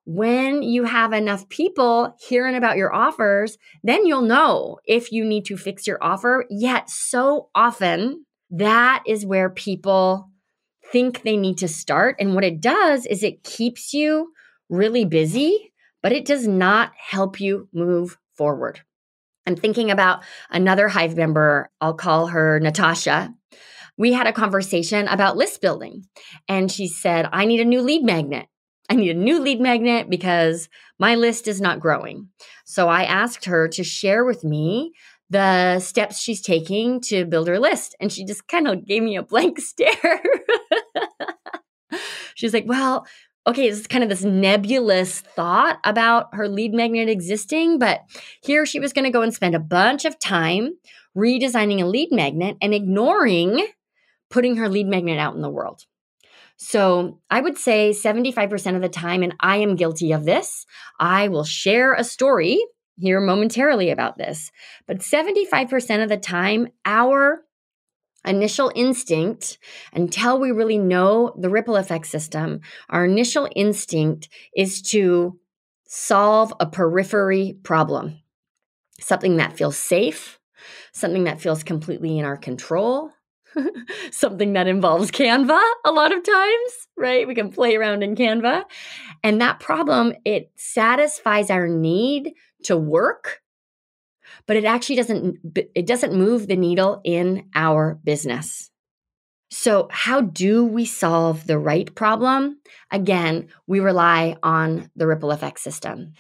When 0.05 0.63
you 0.63 0.85
have 0.85 1.13
enough 1.13 1.49
people 1.49 2.17
hearing 2.19 2.57
about 2.57 2.79
your 2.79 2.95
offers, 2.95 3.59
then 3.83 4.07
you'll 4.07 4.23
know 4.23 4.79
if 4.87 5.13
you 5.13 5.25
need 5.25 5.45
to 5.47 5.57
fix 5.57 5.87
your 5.87 5.99
offer. 6.01 6.47
Yet, 6.49 6.89
so 6.89 7.51
often, 7.55 8.25
that 8.51 9.03
is 9.07 9.27
where 9.27 9.51
people 9.51 10.31
think 10.91 11.23
they 11.23 11.37
need 11.37 11.59
to 11.59 11.69
start. 11.69 12.17
And 12.19 12.35
what 12.35 12.45
it 12.45 12.61
does 12.61 13.05
is 13.05 13.23
it 13.23 13.45
keeps 13.45 13.93
you 13.93 14.33
really 14.71 15.05
busy, 15.05 15.73
but 16.03 16.13
it 16.13 16.25
does 16.25 16.49
not 16.49 16.93
help 16.97 17.39
you 17.39 17.69
move 17.75 18.17
forward. 18.35 18.81
I'm 19.49 19.57
thinking 19.57 19.91
about 19.91 20.23
another 20.51 20.87
Hive 20.89 21.17
member, 21.17 21.71
I'll 21.81 21.95
call 21.95 22.29
her 22.29 22.61
Natasha 22.61 23.35
we 23.99 24.13
had 24.13 24.29
a 24.29 24.33
conversation 24.33 25.09
about 25.09 25.37
list 25.37 25.61
building. 25.61 26.07
And 26.49 26.71
she 26.71 26.87
said, 26.87 27.29
I 27.33 27.45
need 27.45 27.61
a 27.61 27.65
new 27.65 27.83
lead 27.83 28.05
magnet. 28.05 28.47
I 28.89 28.95
need 28.95 29.11
a 29.11 29.19
new 29.19 29.41
lead 29.41 29.61
magnet 29.61 30.09
because 30.09 30.69
my 30.99 31.17
list 31.17 31.47
is 31.47 31.61
not 31.61 31.81
growing. 31.81 32.29
So 32.65 32.89
I 32.89 33.03
asked 33.03 33.45
her 33.45 33.69
to 33.69 33.85
share 33.85 34.25
with 34.25 34.45
me 34.45 34.93
the 35.29 35.79
steps 35.81 36.21
she's 36.21 36.41
taking 36.41 37.01
to 37.03 37.27
build 37.27 37.49
her 37.49 37.59
list. 37.59 37.97
And 38.01 38.11
she 38.11 38.25
just 38.25 38.47
kind 38.49 38.67
of 38.67 38.87
gave 38.87 39.03
me 39.03 39.17
a 39.17 39.23
blank 39.23 39.59
stare. 39.61 40.23
she's 42.35 42.55
like, 42.55 42.65
Well, 42.67 43.05
okay, 43.49 43.67
it's 43.67 43.87
kind 43.87 44.05
of 44.05 44.11
this 44.11 44.25
nebulous 44.25 45.21
thought 45.21 45.79
about 45.83 46.35
her 46.35 46.49
lead 46.49 46.75
magnet 46.75 47.09
existing. 47.09 47.79
But 47.79 48.03
here 48.43 48.67
she 48.67 48.79
was 48.79 48.93
going 48.93 49.07
to 49.07 49.11
go 49.11 49.23
and 49.23 49.33
spend 49.33 49.55
a 49.55 49.61
bunch 49.61 50.05
of 50.05 50.19
time 50.19 50.77
redesigning 51.17 51.81
a 51.81 51.87
lead 51.87 52.13
magnet 52.13 52.59
and 52.61 52.75
ignoring 52.75 53.67
putting 54.31 54.57
her 54.57 54.69
lead 54.69 54.87
magnet 54.87 55.19
out 55.19 55.35
in 55.35 55.41
the 55.41 55.49
world. 55.49 55.87
So 56.59 57.21
I 57.31 57.41
would 57.41 57.57
say 57.57 57.91
75% 57.91 58.77
of 58.77 58.83
the 58.83 58.89
time, 58.89 59.23
and 59.23 59.35
I 59.41 59.57
am 59.59 59.77
guilty 59.77 60.13
of 60.13 60.25
this, 60.25 60.67
I 61.01 61.29
will 61.29 61.45
share 61.45 61.95
a 61.95 62.05
story 62.05 62.61
here 62.99 63.21
momentarily 63.21 63.91
about 63.91 64.19
this. 64.19 64.51
But 64.87 64.99
75% 64.99 66.03
of 66.03 66.09
the 66.09 66.17
time, 66.19 66.69
our 66.85 67.45
initial 68.29 68.71
instinct, 68.75 69.59
until 69.93 70.39
we 70.39 70.51
really 70.51 70.79
know 70.79 71.35
the 71.39 71.51
ripple 71.51 71.77
effect 71.77 72.07
system, 72.07 72.61
our 72.89 73.05
initial 73.05 73.49
instinct 73.57 74.29
is 74.55 74.83
to 74.83 75.39
solve 75.87 76.53
a 76.61 76.67
periphery 76.67 77.59
problem, 77.63 78.21
something 79.01 79.37
that 79.39 79.57
feels 79.57 79.77
safe, 79.77 80.39
something 80.93 81.25
that 81.25 81.41
feels 81.41 81.63
completely 81.63 82.19
in 82.19 82.25
our 82.25 82.37
control, 82.37 83.11
something 84.11 84.53
that 84.53 84.67
involves 84.67 85.11
Canva 85.11 85.61
a 85.85 85.91
lot 85.91 86.13
of 86.13 86.23
times, 86.23 86.73
right? 86.97 87.27
We 87.27 87.35
can 87.35 87.51
play 87.51 87.77
around 87.77 88.03
in 88.03 88.15
Canva. 88.15 88.65
And 89.23 89.41
that 89.41 89.61
problem, 89.61 90.15
it 90.25 90.51
satisfies 90.57 91.51
our 91.51 91.69
need 91.69 92.35
to 92.65 92.77
work, 92.77 93.41
but 94.47 94.57
it 94.57 94.65
actually 94.65 94.97
doesn't 94.97 95.37
it 95.75 95.87
doesn't 95.87 96.15
move 96.15 96.47
the 96.47 96.57
needle 96.57 97.01
in 97.05 97.49
our 97.55 97.99
business. 98.05 98.71
So, 99.51 99.89
how 99.91 100.21
do 100.21 100.65
we 100.67 100.85
solve 100.85 101.47
the 101.47 101.59
right 101.59 101.93
problem? 101.95 102.61
Again, 102.91 103.49
we 103.67 103.81
rely 103.81 104.37
on 104.43 104.91
the 104.95 105.07
ripple 105.07 105.31
effect 105.31 105.61
system. 105.61 106.13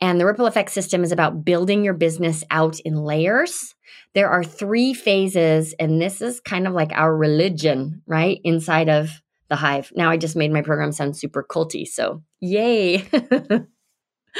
And 0.00 0.20
the 0.20 0.26
ripple 0.26 0.46
effect 0.46 0.70
system 0.70 1.02
is 1.02 1.10
about 1.10 1.44
building 1.44 1.82
your 1.82 1.94
business 1.94 2.44
out 2.48 2.78
in 2.80 3.02
layers. 3.02 3.74
There 4.14 4.28
are 4.30 4.44
three 4.44 4.94
phases, 4.94 5.74
and 5.80 6.00
this 6.00 6.22
is 6.22 6.40
kind 6.40 6.68
of 6.68 6.74
like 6.74 6.92
our 6.92 7.16
religion, 7.16 8.02
right? 8.06 8.40
Inside 8.44 8.88
of 8.88 9.10
the 9.48 9.56
hive. 9.56 9.92
Now, 9.96 10.10
I 10.10 10.16
just 10.16 10.36
made 10.36 10.52
my 10.52 10.62
program 10.62 10.92
sound 10.92 11.16
super 11.16 11.42
culty. 11.42 11.86
So, 11.88 12.22
yay. 12.38 13.04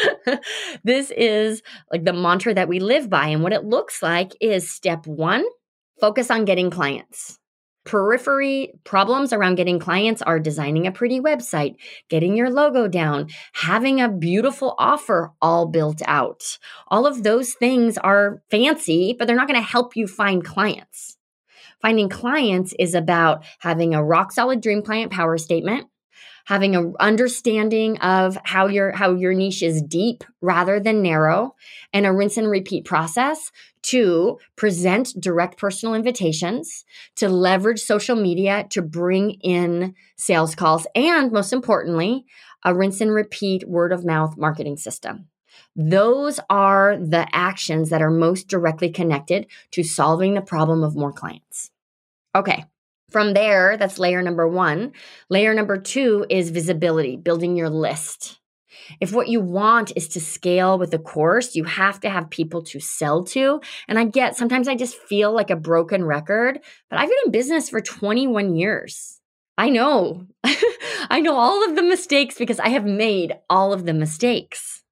this 0.85 1.11
is 1.11 1.63
like 1.91 2.05
the 2.05 2.13
mantra 2.13 2.55
that 2.55 2.69
we 2.69 2.81
live 2.81 3.09
by. 3.09 3.29
And 3.29 3.43
what 3.43 3.53
it 3.53 3.65
looks 3.65 4.03
like 4.03 4.33
is 4.41 4.71
step 4.71 5.07
one, 5.07 5.45
focus 6.01 6.31
on 6.31 6.45
getting 6.45 6.71
clients. 6.71 7.39
Periphery 7.85 8.73
problems 8.83 9.33
around 9.33 9.55
getting 9.55 9.79
clients 9.79 10.21
are 10.21 10.41
designing 10.41 10.89
a 10.89 10.93
pretty 10.93 11.21
website, 11.21 11.77
getting 12.09 12.37
your 12.37 12.51
logo 12.51 12.89
down, 12.89 13.29
having 13.53 14.01
a 14.01 14.09
beautiful 14.09 14.75
offer 14.77 15.33
all 15.41 15.67
built 15.67 16.03
out. 16.05 16.59
All 16.89 17.07
of 17.07 17.23
those 17.23 17.55
things 17.55 17.97
are 17.97 18.43
fancy, 18.51 19.15
but 19.17 19.27
they're 19.27 19.37
not 19.37 19.47
going 19.47 19.61
to 19.61 19.67
help 19.67 19.95
you 19.95 20.09
find 20.09 20.45
clients. 20.45 21.17
Finding 21.81 22.09
clients 22.09 22.75
is 22.79 22.95
about 22.95 23.45
having 23.61 23.95
a 23.95 24.05
rock 24.05 24.33
solid 24.33 24.61
dream 24.61 24.83
client 24.83 25.13
power 25.13 25.39
statement, 25.39 25.87
having 26.47 26.77
an 26.77 26.95
understanding 27.01 27.99
of 27.99 28.39
how 28.45 28.69
your 28.69 28.93
how 28.93 29.13
your 29.15 29.35
niche 29.35 29.63
is 29.63 29.83
deep 29.83 30.25
rather 30.41 30.81
than 30.81 31.03
narrow 31.03 31.55
and 31.93 32.07
a 32.07 32.13
rinse 32.13 32.37
and 32.37 32.49
repeat 32.49 32.85
process 32.85 33.53
to 33.83 34.39
present 34.55 35.13
direct 35.21 35.59
personal 35.59 35.95
invitations 35.95 36.85
to 37.17 37.29
leverage 37.29 37.81
social 37.81 38.17
media 38.17 38.67
to 38.71 38.81
bring 38.81 39.33
in 39.43 39.95
sales 40.17 40.55
calls 40.55 40.87
and 40.95 41.31
most 41.33 41.53
importantly 41.53 42.25
a 42.65 42.75
rinse 42.75 43.01
and 43.01 43.13
repeat 43.13 43.69
word 43.69 43.93
of 43.93 44.05
mouth 44.05 44.37
marketing 44.37 44.77
system. 44.77 45.29
Those 45.75 46.41
are 46.49 46.97
the 46.97 47.27
actions 47.33 47.91
that 47.91 48.03
are 48.03 48.11
most 48.11 48.49
directly 48.49 48.91
connected 48.91 49.47
to 49.73 49.83
solving 49.83 50.35
the 50.35 50.41
problem 50.41 50.83
of 50.83 50.97
more 50.97 51.13
clients. 51.13 51.71
Okay 52.35 52.65
from 53.17 53.33
there, 53.33 53.79
that's 53.79 53.99
layer 53.99 54.21
number 54.21 54.47
one. 54.47 54.93
Layer 55.31 55.55
number 55.55 55.79
two 55.79 56.27
is 56.29 56.51
visibility, 56.51 57.17
building 57.17 57.57
your 57.57 57.71
list. 57.71 58.39
If 59.01 59.15
what 59.15 59.29
you 59.29 59.41
want 59.41 59.91
is 59.97 60.07
to 60.09 60.21
scale 60.21 60.79
with 60.79 60.93
a 60.93 60.99
course, 60.99 61.57
you 61.57 61.65
have 61.65 61.99
to 62.01 62.11
have 62.11 62.29
people 62.29 62.61
to 62.65 62.79
sell 62.79 63.25
to. 63.25 63.63
And 63.89 63.99
I 63.99 64.05
get 64.05 64.37
sometimes 64.37 64.69
I 64.69 64.75
just 64.75 64.99
feel 64.99 65.33
like 65.33 65.49
a 65.49 65.57
broken 65.57 66.05
record, 66.05 66.61
but 66.91 66.99
I've 66.99 67.09
been 67.09 67.17
in 67.25 67.31
business 67.33 67.71
for 67.71 67.81
21 67.81 68.55
years. 68.55 69.19
I 69.57 69.71
know. 69.71 70.27
I 71.09 71.21
know 71.23 71.37
all 71.37 71.67
of 71.67 71.75
the 71.75 71.83
mistakes 71.83 72.35
because 72.35 72.61
I 72.61 72.69
have 72.69 72.85
made 72.85 73.33
all 73.49 73.73
of 73.73 73.87
the 73.87 73.95
mistakes. 73.95 74.83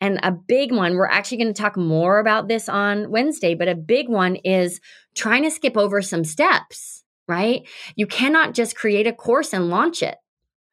And 0.00 0.18
a 0.22 0.32
big 0.32 0.72
one, 0.72 0.94
we're 0.94 1.06
actually 1.06 1.36
going 1.36 1.52
to 1.52 1.62
talk 1.62 1.76
more 1.76 2.18
about 2.18 2.48
this 2.48 2.70
on 2.70 3.10
Wednesday, 3.10 3.54
but 3.54 3.68
a 3.68 3.74
big 3.74 4.08
one 4.08 4.36
is 4.36 4.80
trying 5.14 5.42
to 5.42 5.50
skip 5.50 5.76
over 5.76 6.00
some 6.00 6.24
steps 6.24 7.01
right? 7.28 7.66
You 7.96 8.06
cannot 8.06 8.54
just 8.54 8.76
create 8.76 9.06
a 9.06 9.12
course 9.12 9.52
and 9.52 9.68
launch 9.68 10.02
it. 10.02 10.16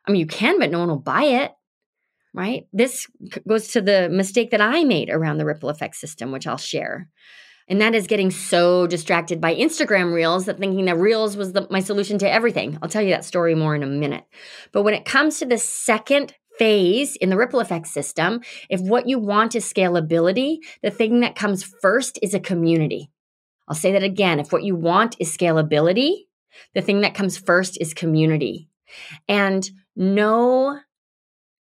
I 0.08 0.12
mean, 0.12 0.20
you 0.20 0.28
can, 0.28 0.60
but 0.60 0.72
no 0.72 0.80
one 0.80 0.90
will 0.90 0.98
buy 0.98 1.24
it, 1.24 1.52
right? 2.34 2.68
This 2.74 3.08
goes 3.48 3.70
to 3.70 3.82
the 3.82 4.10
mistake 4.10 4.52
that 4.52 4.62
I 4.62 4.84
made 4.84 5.10
around 5.10 5.38
the 5.38 5.46
ripple 5.46 5.70
effect 5.70 5.96
system, 5.96 6.32
which 6.32 6.48
I'll 6.48 6.58
share. 6.58 7.10
And 7.68 7.80
that 7.82 7.94
is 7.94 8.08
getting 8.08 8.32
so 8.32 8.88
distracted 8.88 9.40
by 9.40 9.54
Instagram 9.54 10.12
reels 10.12 10.46
that 10.46 10.58
thinking 10.58 10.86
that 10.86 10.98
reels 10.98 11.38
was 11.38 11.54
the, 11.54 11.68
my 11.70 11.80
solution 11.80 12.18
to 12.18 12.30
everything. 12.30 12.80
I'll 12.82 12.90
tell 12.90 13.04
you 13.04 13.12
that 13.12 13.26
story 13.26 13.54
more 13.54 13.76
in 13.76 13.84
a 13.84 13.88
minute. 13.88 14.24
But 14.72 14.82
when 14.82 14.96
it 14.96 15.06
comes 15.06 15.38
to 15.38 15.46
the 15.46 15.60
second 15.60 16.34
phase 16.58 17.16
in 17.16 17.30
the 17.30 17.38
ripple 17.38 17.60
effect 17.60 17.88
system, 17.88 18.42
if 18.70 18.82
what 18.82 19.08
you 19.08 19.20
want 19.20 19.56
is 19.56 19.72
scalability, 19.72 20.58
the 20.82 20.90
thing 20.90 21.20
that 21.20 21.36
comes 21.36 21.64
first 21.64 22.18
is 22.24 22.34
a 22.34 22.40
community. 22.40 23.12
I'll 23.68 23.76
say 23.76 23.92
that 23.92 24.04
again. 24.04 24.40
If 24.40 24.52
what 24.52 24.64
you 24.64 24.76
want 24.76 25.16
is 25.20 25.36
scalability, 25.36 26.26
the 26.74 26.82
thing 26.82 27.02
that 27.02 27.16
comes 27.16 27.38
first 27.38 27.78
is 27.80 27.94
community. 27.94 28.70
And 29.28 29.70
no 29.96 30.80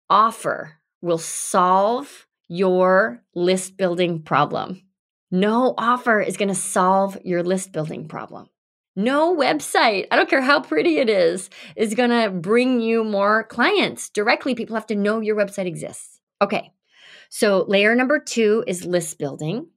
offer 0.09 0.73
will 1.01 1.17
solve 1.17 2.27
your 2.47 3.21
list 3.35 3.77
building 3.77 4.21
problem. 4.21 4.83
No 5.29 5.73
offer 5.77 6.21
is 6.21 6.37
going 6.37 6.47
to 6.47 6.55
solve 6.55 7.17
your 7.23 7.43
list 7.43 7.71
building 7.73 8.07
problem. 8.07 8.49
No 8.95 9.35
website, 9.35 10.07
I 10.09 10.15
don't 10.15 10.29
care 10.29 10.41
how 10.41 10.61
pretty 10.61 10.97
it 10.97 11.09
is, 11.09 11.49
is 11.75 11.93
going 11.93 12.09
to 12.09 12.31
bring 12.31 12.79
you 12.79 13.03
more 13.03 13.43
clients 13.43 14.09
directly. 14.09 14.55
People 14.55 14.75
have 14.75 14.87
to 14.87 14.95
know 14.95 15.19
your 15.19 15.35
website 15.35 15.67
exists. 15.67 16.19
Okay, 16.41 16.71
so 17.29 17.65
layer 17.67 17.93
number 17.93 18.19
two 18.19 18.63
is 18.65 18.85
list 18.85 19.19
building. 19.19 19.67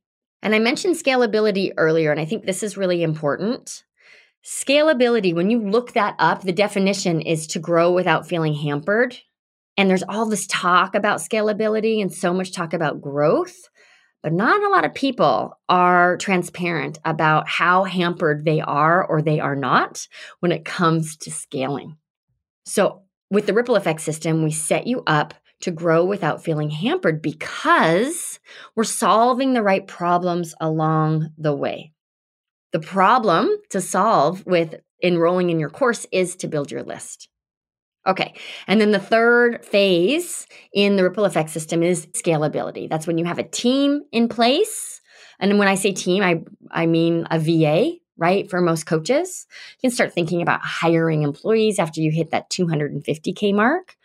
And 0.42 0.54
I 0.54 0.58
mentioned 0.58 0.94
scalability 0.94 1.72
earlier, 1.76 2.10
and 2.10 2.20
I 2.20 2.24
think 2.24 2.46
this 2.46 2.62
is 2.62 2.78
really 2.78 3.02
important. 3.02 3.84
Scalability, 4.44 5.34
when 5.34 5.50
you 5.50 5.60
look 5.60 5.92
that 5.92 6.14
up, 6.18 6.42
the 6.42 6.52
definition 6.52 7.20
is 7.20 7.46
to 7.48 7.58
grow 7.58 7.92
without 7.92 8.26
feeling 8.26 8.54
hampered. 8.54 9.18
And 9.76 9.88
there's 9.88 10.02
all 10.08 10.26
this 10.26 10.46
talk 10.46 10.94
about 10.94 11.20
scalability 11.20 12.00
and 12.00 12.12
so 12.12 12.32
much 12.32 12.52
talk 12.52 12.72
about 12.72 13.00
growth, 13.00 13.68
but 14.22 14.32
not 14.32 14.62
a 14.62 14.68
lot 14.68 14.84
of 14.84 14.94
people 14.94 15.58
are 15.68 16.16
transparent 16.16 16.98
about 17.04 17.48
how 17.48 17.84
hampered 17.84 18.44
they 18.44 18.60
are 18.60 19.04
or 19.04 19.22
they 19.22 19.40
are 19.40 19.56
not 19.56 20.06
when 20.40 20.52
it 20.52 20.64
comes 20.64 21.16
to 21.18 21.30
scaling. 21.30 21.96
So, 22.64 23.02
with 23.30 23.46
the 23.46 23.54
ripple 23.54 23.76
effect 23.76 24.00
system, 24.00 24.42
we 24.42 24.50
set 24.50 24.86
you 24.86 25.02
up 25.06 25.34
to 25.60 25.70
grow 25.70 26.04
without 26.04 26.42
feeling 26.42 26.70
hampered 26.70 27.22
because 27.22 28.40
we're 28.74 28.84
solving 28.84 29.52
the 29.52 29.62
right 29.62 29.86
problems 29.86 30.54
along 30.60 31.30
the 31.38 31.54
way. 31.54 31.92
The 32.72 32.80
problem 32.80 33.56
to 33.70 33.80
solve 33.80 34.46
with 34.46 34.76
enrolling 35.02 35.50
in 35.50 35.58
your 35.58 35.70
course 35.70 36.06
is 36.12 36.36
to 36.36 36.48
build 36.48 36.70
your 36.70 36.82
list. 36.82 37.28
Okay. 38.06 38.34
And 38.66 38.80
then 38.80 38.92
the 38.92 38.98
third 38.98 39.64
phase 39.64 40.46
in 40.72 40.96
the 40.96 41.02
ripple 41.02 41.24
effect 41.24 41.50
system 41.50 41.82
is 41.82 42.06
scalability. 42.06 42.88
That's 42.88 43.06
when 43.06 43.18
you 43.18 43.24
have 43.26 43.38
a 43.38 43.44
team 43.44 44.02
in 44.10 44.28
place. 44.28 45.00
And 45.38 45.58
when 45.58 45.68
I 45.68 45.74
say 45.74 45.92
team, 45.92 46.22
I, 46.22 46.42
I 46.70 46.86
mean 46.86 47.26
a 47.30 47.38
VA, 47.38 47.92
right? 48.16 48.48
For 48.48 48.60
most 48.60 48.86
coaches, 48.86 49.46
you 49.78 49.88
can 49.88 49.94
start 49.94 50.12
thinking 50.12 50.40
about 50.40 50.60
hiring 50.62 51.22
employees 51.22 51.78
after 51.78 52.00
you 52.00 52.10
hit 52.10 52.30
that 52.30 52.50
250K 52.50 53.54
mark. 53.54 53.96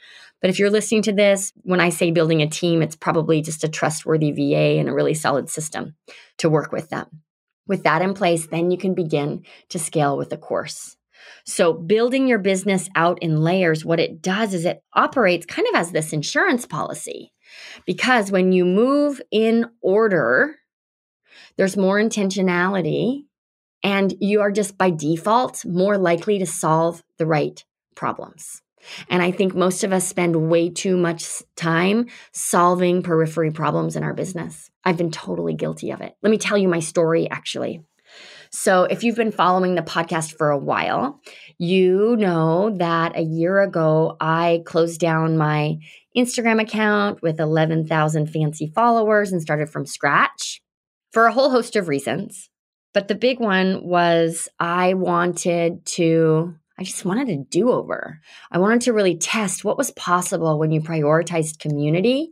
But 0.42 0.50
if 0.50 0.60
you're 0.60 0.70
listening 0.70 1.02
to 1.04 1.14
this, 1.14 1.54
when 1.64 1.80
I 1.80 1.90
say 1.90 2.12
building 2.12 2.42
a 2.42 2.50
team, 2.50 2.82
it's 2.82 2.96
probably 2.96 3.42
just 3.42 3.64
a 3.64 3.70
trustworthy 3.70 4.32
VA 4.32 4.80
and 4.80 4.90
a 4.90 4.94
really 4.94 5.14
solid 5.14 5.50
system 5.50 5.96
to 6.38 6.50
work 6.50 6.72
with 6.72 6.90
them. 6.90 7.24
With 7.68 7.84
that 7.84 8.02
in 8.02 8.14
place, 8.14 8.48
then 8.48 8.72
you 8.72 8.78
can 8.78 8.94
begin 8.94 9.44
to 9.70 9.80
scale 9.80 10.18
with 10.18 10.30
the 10.30 10.38
course. 10.38 10.96
So, 11.46 11.74
building 11.74 12.28
your 12.28 12.40
business 12.40 12.90
out 12.96 13.18
in 13.22 13.42
layers, 13.42 13.84
what 13.84 14.00
it 14.00 14.22
does 14.22 14.54
is 14.54 14.66
it 14.66 14.84
operates 14.94 15.46
kind 15.46 15.68
of 15.70 15.76
as 15.76 15.92
this 15.92 16.14
insurance 16.14 16.66
policy. 16.66 17.32
Because 17.86 18.32
when 18.32 18.52
you 18.52 18.66
move 18.66 19.22
in 19.32 19.66
order, 19.82 20.56
there's 21.58 21.78
more 21.78 22.00
intentionality, 22.00 23.26
and 23.84 24.14
you 24.20 24.42
are 24.42 24.52
just 24.52 24.78
by 24.78 24.90
default 24.90 25.66
more 25.66 25.98
likely 25.98 26.40
to 26.40 26.46
solve 26.46 27.04
the 27.18 27.26
right 27.26 27.64
problems. 27.96 28.62
And 29.10 29.22
I 29.22 29.32
think 29.32 29.56
most 29.56 29.84
of 29.84 29.94
us 29.94 30.08
spend 30.08 30.50
way 30.50 30.70
too 30.70 30.98
much 30.98 31.26
time 31.56 32.08
solving 32.32 33.04
periphery 33.04 33.52
problems 33.52 33.96
in 33.96 34.04
our 34.04 34.14
business. 34.14 34.70
I've 34.84 34.98
been 34.98 35.12
totally 35.12 35.54
guilty 35.54 35.92
of 35.92 36.02
it. 36.02 36.14
Let 36.22 36.30
me 36.30 36.38
tell 36.38 36.58
you 36.58 36.68
my 36.68 36.80
story, 36.80 37.30
actually. 37.30 37.82
So, 38.52 38.84
if 38.84 39.04
you've 39.04 39.18
been 39.18 39.32
following 39.32 39.76
the 39.76 39.82
podcast 39.82 40.38
for 40.38 40.50
a 40.50 40.58
while, 40.58 41.20
you 41.58 42.16
know 42.16 42.76
that 42.78 43.18
a 43.18 43.22
year 43.22 43.62
ago 43.62 44.16
I 44.22 44.62
closed 44.66 45.02
down 45.02 45.38
my 45.38 45.78
Instagram 46.16 46.62
account 46.62 47.22
with 47.22 47.40
11,000 47.40 48.28
fancy 48.28 48.72
followers 48.74 49.32
and 49.32 49.42
started 49.42 49.70
from 49.70 49.86
scratch 49.86 50.62
for 51.12 51.26
a 51.26 51.34
whole 51.34 51.50
host 51.50 51.76
of 51.76 51.90
reasons. 51.90 52.50
But 52.94 53.10
the 53.10 53.16
big 53.16 53.42
one 53.42 53.84
was 53.84 54.48
I 54.58 54.94
wanted 54.94 55.86
to 55.88 56.56
I 56.78 56.84
just 56.84 57.06
wanted 57.06 57.30
a 57.30 57.38
do 57.38 57.72
over. 57.72 58.20
I 58.52 58.58
wanted 58.58 58.82
to 58.82 58.94
really 58.94 59.18
test 59.18 59.64
what 59.64 59.78
was 59.78 59.92
possible 59.92 60.60
when 60.60 60.72
you 60.72 60.82
prioritized 60.82 61.60
community 61.60 62.32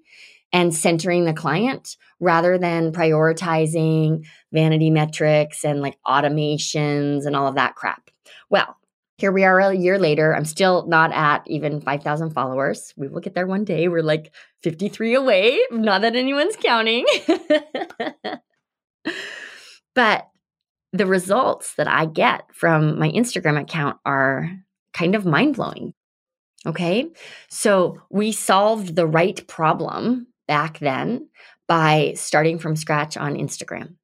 and 0.51 0.73
centering 0.73 1.25
the 1.25 1.33
client 1.33 1.97
rather 2.19 2.57
than 2.57 2.91
prioritizing 2.91 4.25
vanity 4.51 4.89
metrics 4.89 5.63
and 5.63 5.81
like 5.81 5.97
automations 6.05 7.25
and 7.25 7.35
all 7.35 7.47
of 7.47 7.55
that 7.55 7.75
crap. 7.75 8.09
Well, 8.49 8.77
here 9.17 9.31
we 9.31 9.45
are 9.45 9.59
a 9.59 9.73
year 9.73 9.97
later. 9.97 10.35
I'm 10.35 10.45
still 10.45 10.85
not 10.87 11.11
at 11.13 11.43
even 11.47 11.81
5,000 11.81 12.31
followers. 12.31 12.93
We 12.97 13.07
will 13.07 13.21
get 13.21 13.35
there 13.35 13.47
one 13.47 13.63
day. 13.63 13.87
We're 13.87 14.03
like 14.03 14.33
53 14.63 15.15
away. 15.15 15.59
Not 15.71 16.01
that 16.01 16.15
anyone's 16.15 16.55
counting. 16.57 17.05
But 19.95 20.27
the 20.93 21.05
results 21.07 21.73
that 21.75 21.87
I 21.87 22.05
get 22.05 22.43
from 22.53 22.99
my 22.99 23.09
Instagram 23.09 23.59
account 23.59 23.97
are 24.05 24.49
kind 24.93 25.15
of 25.15 25.25
mind 25.25 25.55
blowing. 25.55 25.93
Okay. 26.65 27.09
So 27.49 27.97
we 28.09 28.31
solved 28.31 28.95
the 28.95 29.07
right 29.07 29.45
problem 29.47 30.27
back 30.47 30.79
then 30.79 31.27
by 31.67 32.13
starting 32.15 32.59
from 32.59 32.75
scratch 32.75 33.17
on 33.17 33.35
Instagram. 33.35 33.95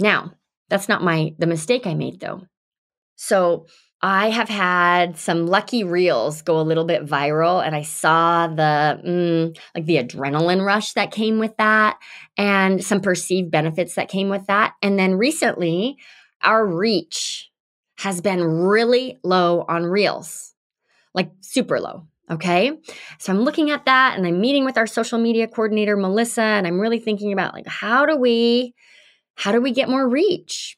Now, 0.00 0.32
that's 0.68 0.88
not 0.88 1.02
my 1.02 1.34
the 1.38 1.46
mistake 1.46 1.86
I 1.86 1.94
made 1.94 2.20
though. 2.20 2.42
So 3.16 3.66
I 4.00 4.30
have 4.30 4.48
had 4.48 5.18
some 5.18 5.46
lucky 5.46 5.82
reels 5.82 6.42
go 6.42 6.60
a 6.60 6.62
little 6.62 6.84
bit 6.84 7.04
viral, 7.04 7.64
and 7.64 7.74
I 7.74 7.82
saw 7.82 8.46
the 8.46 9.00
mm, 9.04 9.58
like 9.74 9.86
the 9.86 9.96
adrenaline 9.96 10.64
rush 10.64 10.92
that 10.92 11.10
came 11.10 11.40
with 11.40 11.56
that, 11.56 11.98
and 12.36 12.84
some 12.84 13.00
perceived 13.00 13.50
benefits 13.50 13.96
that 13.96 14.08
came 14.08 14.28
with 14.28 14.46
that. 14.46 14.74
And 14.82 14.98
then 14.98 15.14
recently, 15.14 15.98
our 16.42 16.64
reach 16.66 17.50
has 17.98 18.20
been 18.20 18.42
really 18.42 19.18
low 19.24 19.64
on 19.68 19.84
reels, 19.84 20.54
like 21.14 21.30
super 21.40 21.80
low. 21.80 22.06
Okay. 22.30 22.78
So 23.18 23.32
I'm 23.32 23.40
looking 23.40 23.70
at 23.70 23.86
that 23.86 24.16
and 24.16 24.26
I'm 24.26 24.40
meeting 24.40 24.64
with 24.64 24.76
our 24.76 24.86
social 24.86 25.18
media 25.18 25.48
coordinator, 25.48 25.96
Melissa, 25.96 26.42
and 26.42 26.66
I'm 26.66 26.78
really 26.78 27.00
thinking 27.00 27.32
about 27.32 27.54
like, 27.54 27.66
how 27.66 28.04
do 28.04 28.16
we, 28.16 28.74
how 29.34 29.50
do 29.50 29.60
we 29.60 29.72
get 29.72 29.88
more 29.88 30.06
reach? 30.06 30.76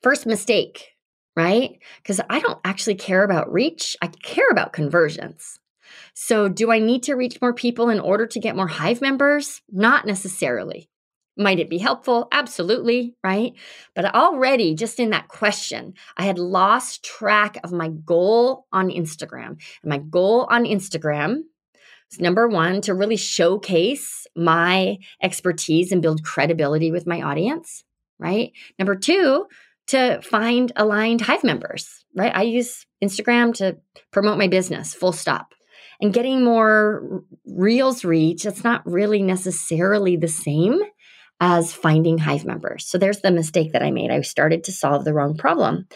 First 0.00 0.26
mistake, 0.26 0.90
right? 1.36 1.78
Because 2.02 2.20
I 2.30 2.38
don't 2.38 2.60
actually 2.64 2.94
care 2.94 3.24
about 3.24 3.52
reach. 3.52 3.96
I 4.00 4.06
care 4.06 4.48
about 4.50 4.72
conversions. 4.72 5.58
So 6.14 6.48
do 6.48 6.70
I 6.70 6.78
need 6.78 7.02
to 7.04 7.14
reach 7.14 7.40
more 7.40 7.54
people 7.54 7.88
in 7.88 7.98
order 7.98 8.26
to 8.26 8.40
get 8.40 8.56
more 8.56 8.68
Hive 8.68 9.00
members? 9.00 9.60
Not 9.70 10.06
necessarily. 10.06 10.88
Might 11.36 11.58
it 11.58 11.70
be 11.70 11.78
helpful? 11.78 12.28
Absolutely, 12.30 13.14
right? 13.24 13.52
But 13.94 14.14
already, 14.14 14.74
just 14.74 15.00
in 15.00 15.10
that 15.10 15.28
question, 15.28 15.94
I 16.16 16.24
had 16.24 16.38
lost 16.38 17.04
track 17.04 17.58
of 17.64 17.72
my 17.72 17.88
goal 17.88 18.66
on 18.70 18.90
Instagram. 18.90 19.48
And 19.82 19.86
my 19.86 19.98
goal 19.98 20.46
on 20.50 20.64
Instagram 20.64 21.42
is 22.10 22.20
number 22.20 22.46
one, 22.48 22.82
to 22.82 22.94
really 22.94 23.16
showcase 23.16 24.26
my 24.36 24.98
expertise 25.22 25.90
and 25.90 26.02
build 26.02 26.22
credibility 26.22 26.90
with 26.90 27.06
my 27.06 27.22
audience, 27.22 27.82
right? 28.18 28.52
Number 28.78 28.94
two, 28.94 29.46
to 29.88 30.20
find 30.22 30.70
aligned 30.76 31.22
Hive 31.22 31.44
members, 31.44 32.04
right? 32.14 32.34
I 32.34 32.42
use 32.42 32.86
Instagram 33.02 33.54
to 33.54 33.78
promote 34.10 34.38
my 34.38 34.48
business, 34.48 34.94
full 34.94 35.12
stop. 35.12 35.54
And 36.00 36.12
getting 36.12 36.44
more 36.44 37.22
Reels 37.46 38.04
reach, 38.04 38.44
it's 38.44 38.64
not 38.64 38.86
really 38.86 39.22
necessarily 39.22 40.16
the 40.16 40.28
same 40.28 40.80
as 41.42 41.72
finding 41.72 42.18
Hive 42.18 42.44
members. 42.44 42.86
So 42.86 42.98
there's 42.98 43.20
the 43.20 43.32
mistake 43.32 43.72
that 43.72 43.82
I 43.82 43.90
made. 43.90 44.12
I 44.12 44.20
started 44.20 44.62
to 44.64 44.72
solve 44.72 45.04
the 45.04 45.12
wrong 45.12 45.36
problem. 45.36 45.88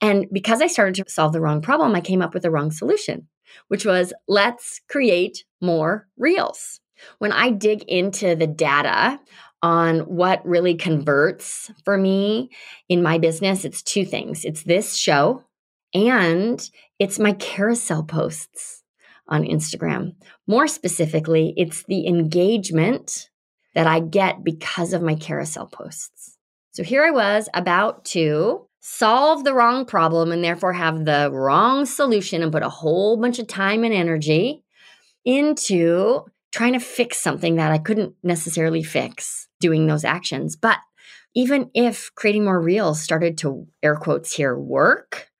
And 0.00 0.26
because 0.32 0.62
I 0.62 0.66
started 0.66 0.94
to 0.94 1.12
solve 1.12 1.34
the 1.34 1.42
wrong 1.42 1.60
problem, 1.60 1.94
I 1.94 2.00
came 2.00 2.22
up 2.22 2.32
with 2.32 2.42
the 2.42 2.50
wrong 2.50 2.70
solution, 2.70 3.28
which 3.68 3.84
was 3.84 4.14
let's 4.28 4.80
create 4.88 5.44
more 5.60 6.08
reels. 6.16 6.80
When 7.18 7.32
I 7.32 7.50
dig 7.50 7.82
into 7.82 8.34
the 8.34 8.46
data 8.46 9.20
on 9.62 10.00
what 10.00 10.46
really 10.46 10.74
converts 10.74 11.70
for 11.84 11.98
me 11.98 12.48
in 12.88 13.02
my 13.02 13.18
business, 13.18 13.66
it's 13.66 13.82
two 13.82 14.06
things 14.06 14.42
it's 14.42 14.62
this 14.62 14.96
show 14.96 15.44
and 15.92 16.70
it's 16.98 17.18
my 17.18 17.34
carousel 17.34 18.04
posts 18.04 18.82
on 19.28 19.44
Instagram. 19.44 20.14
More 20.46 20.66
specifically, 20.66 21.52
it's 21.58 21.82
the 21.84 22.06
engagement 22.06 23.28
that 23.74 23.86
I 23.86 24.00
get 24.00 24.44
because 24.44 24.92
of 24.92 25.02
my 25.02 25.14
carousel 25.14 25.66
posts. 25.66 26.38
So 26.72 26.82
here 26.82 27.04
I 27.04 27.10
was 27.10 27.48
about 27.54 28.04
to 28.06 28.66
solve 28.80 29.44
the 29.44 29.54
wrong 29.54 29.86
problem 29.86 30.32
and 30.32 30.42
therefore 30.42 30.72
have 30.72 31.04
the 31.04 31.30
wrong 31.32 31.86
solution 31.86 32.42
and 32.42 32.52
put 32.52 32.62
a 32.62 32.68
whole 32.68 33.16
bunch 33.16 33.38
of 33.38 33.46
time 33.46 33.84
and 33.84 33.94
energy 33.94 34.62
into 35.24 36.24
trying 36.52 36.74
to 36.74 36.80
fix 36.80 37.18
something 37.18 37.56
that 37.56 37.72
I 37.72 37.78
couldn't 37.78 38.14
necessarily 38.22 38.82
fix 38.82 39.48
doing 39.58 39.86
those 39.86 40.04
actions. 40.04 40.54
But 40.54 40.78
even 41.34 41.70
if 41.74 42.14
creating 42.14 42.44
more 42.44 42.60
reels 42.60 43.00
started 43.00 43.38
to 43.38 43.66
air 43.82 43.96
quotes 43.96 44.32
here 44.32 44.56
work, 44.56 45.30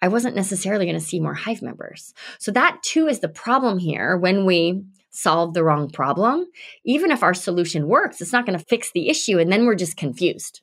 I 0.00 0.08
wasn't 0.08 0.36
necessarily 0.36 0.86
going 0.86 0.98
to 0.98 1.04
see 1.04 1.20
more 1.20 1.34
Hive 1.34 1.62
members. 1.62 2.14
So 2.38 2.50
that 2.52 2.82
too 2.82 3.06
is 3.06 3.20
the 3.20 3.28
problem 3.28 3.78
here 3.78 4.16
when 4.16 4.44
we 4.44 4.82
solve 5.12 5.54
the 5.54 5.62
wrong 5.62 5.90
problem, 5.90 6.46
even 6.84 7.10
if 7.10 7.22
our 7.22 7.34
solution 7.34 7.86
works, 7.86 8.20
it's 8.20 8.32
not 8.32 8.46
going 8.46 8.58
to 8.58 8.64
fix 8.64 8.90
the 8.92 9.08
issue. 9.08 9.38
And 9.38 9.52
then 9.52 9.66
we're 9.66 9.74
just 9.74 9.96
confused. 9.96 10.60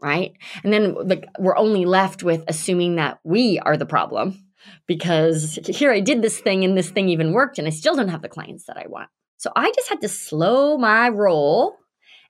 Right. 0.00 0.32
And 0.64 0.72
then 0.72 0.94
like 1.08 1.26
we're 1.38 1.56
only 1.56 1.84
left 1.84 2.22
with 2.22 2.44
assuming 2.48 2.96
that 2.96 3.18
we 3.24 3.58
are 3.60 3.76
the 3.76 3.86
problem 3.86 4.44
because 4.86 5.58
here 5.68 5.92
I 5.92 6.00
did 6.00 6.22
this 6.22 6.40
thing 6.40 6.64
and 6.64 6.76
this 6.76 6.90
thing 6.90 7.08
even 7.08 7.32
worked 7.32 7.58
and 7.58 7.66
I 7.68 7.70
still 7.70 7.94
don't 7.94 8.08
have 8.08 8.22
the 8.22 8.28
clients 8.28 8.64
that 8.66 8.76
I 8.76 8.86
want. 8.88 9.08
So 9.36 9.52
I 9.54 9.70
just 9.74 9.88
had 9.88 10.00
to 10.00 10.08
slow 10.08 10.76
my 10.76 11.08
roll 11.08 11.76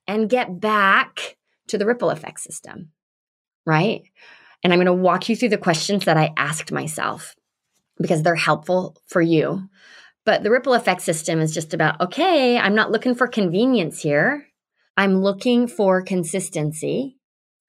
and 0.07 0.29
get 0.29 0.61
back 0.61 1.37
to 1.69 1.79
the 1.79 1.87
ripple 1.87 2.11
effect 2.11 2.41
system. 2.41 2.91
Right. 3.65 4.03
And 4.63 4.73
I'm 4.73 4.79
going 4.79 4.87
to 4.87 4.93
walk 4.93 5.29
you 5.29 5.37
through 5.37 5.51
the 5.51 5.59
questions 5.59 6.05
that 6.05 6.19
I 6.19 6.33
asked 6.37 6.73
myself 6.73 7.35
because 7.99 8.23
they're 8.23 8.35
helpful 8.35 8.97
for 9.07 9.23
you 9.23 9.69
but 10.25 10.43
the 10.43 10.51
ripple 10.51 10.75
effect 10.75 11.03
system 11.03 11.41
is 11.41 11.53
just 11.53 11.75
about 11.75 12.01
okay, 12.01 12.59
I'm 12.59 12.75
not 12.75 12.91
looking 12.91 13.15
for 13.15 13.27
convenience 13.27 14.01
here. 14.01 14.47
I'm 14.97 15.23
looking 15.23 15.67
for 15.67 16.03
consistency. 16.03 17.17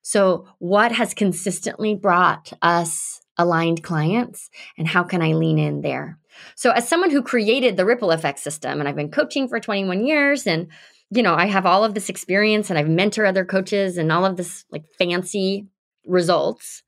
So, 0.01 0.47
what 0.59 0.91
has 0.91 1.13
consistently 1.13 1.95
brought 1.95 2.51
us 2.61 3.21
aligned 3.37 3.83
clients, 3.83 4.49
and 4.77 4.87
how 4.87 5.03
can 5.03 5.21
I 5.21 5.33
lean 5.33 5.57
in 5.57 5.81
there? 5.81 6.19
So, 6.55 6.71
as 6.71 6.87
someone 6.87 7.09
who 7.09 7.23
created 7.23 7.77
the 7.77 7.85
ripple 7.85 8.11
effect 8.11 8.39
system, 8.39 8.79
and 8.79 8.89
I've 8.89 8.95
been 8.95 9.11
coaching 9.11 9.47
for 9.47 9.59
21 9.59 10.05
years, 10.05 10.45
and 10.45 10.67
you 11.09 11.23
know, 11.23 11.35
I 11.35 11.45
have 11.45 11.65
all 11.65 11.83
of 11.83 11.93
this 11.93 12.09
experience 12.09 12.69
and 12.69 12.79
I've 12.79 12.87
mentored 12.87 13.27
other 13.27 13.45
coaches 13.45 13.97
and 13.97 14.11
all 14.11 14.25
of 14.25 14.35
this 14.35 14.65
like 14.71 14.83
fancy 14.97 15.67
results, 16.05 16.81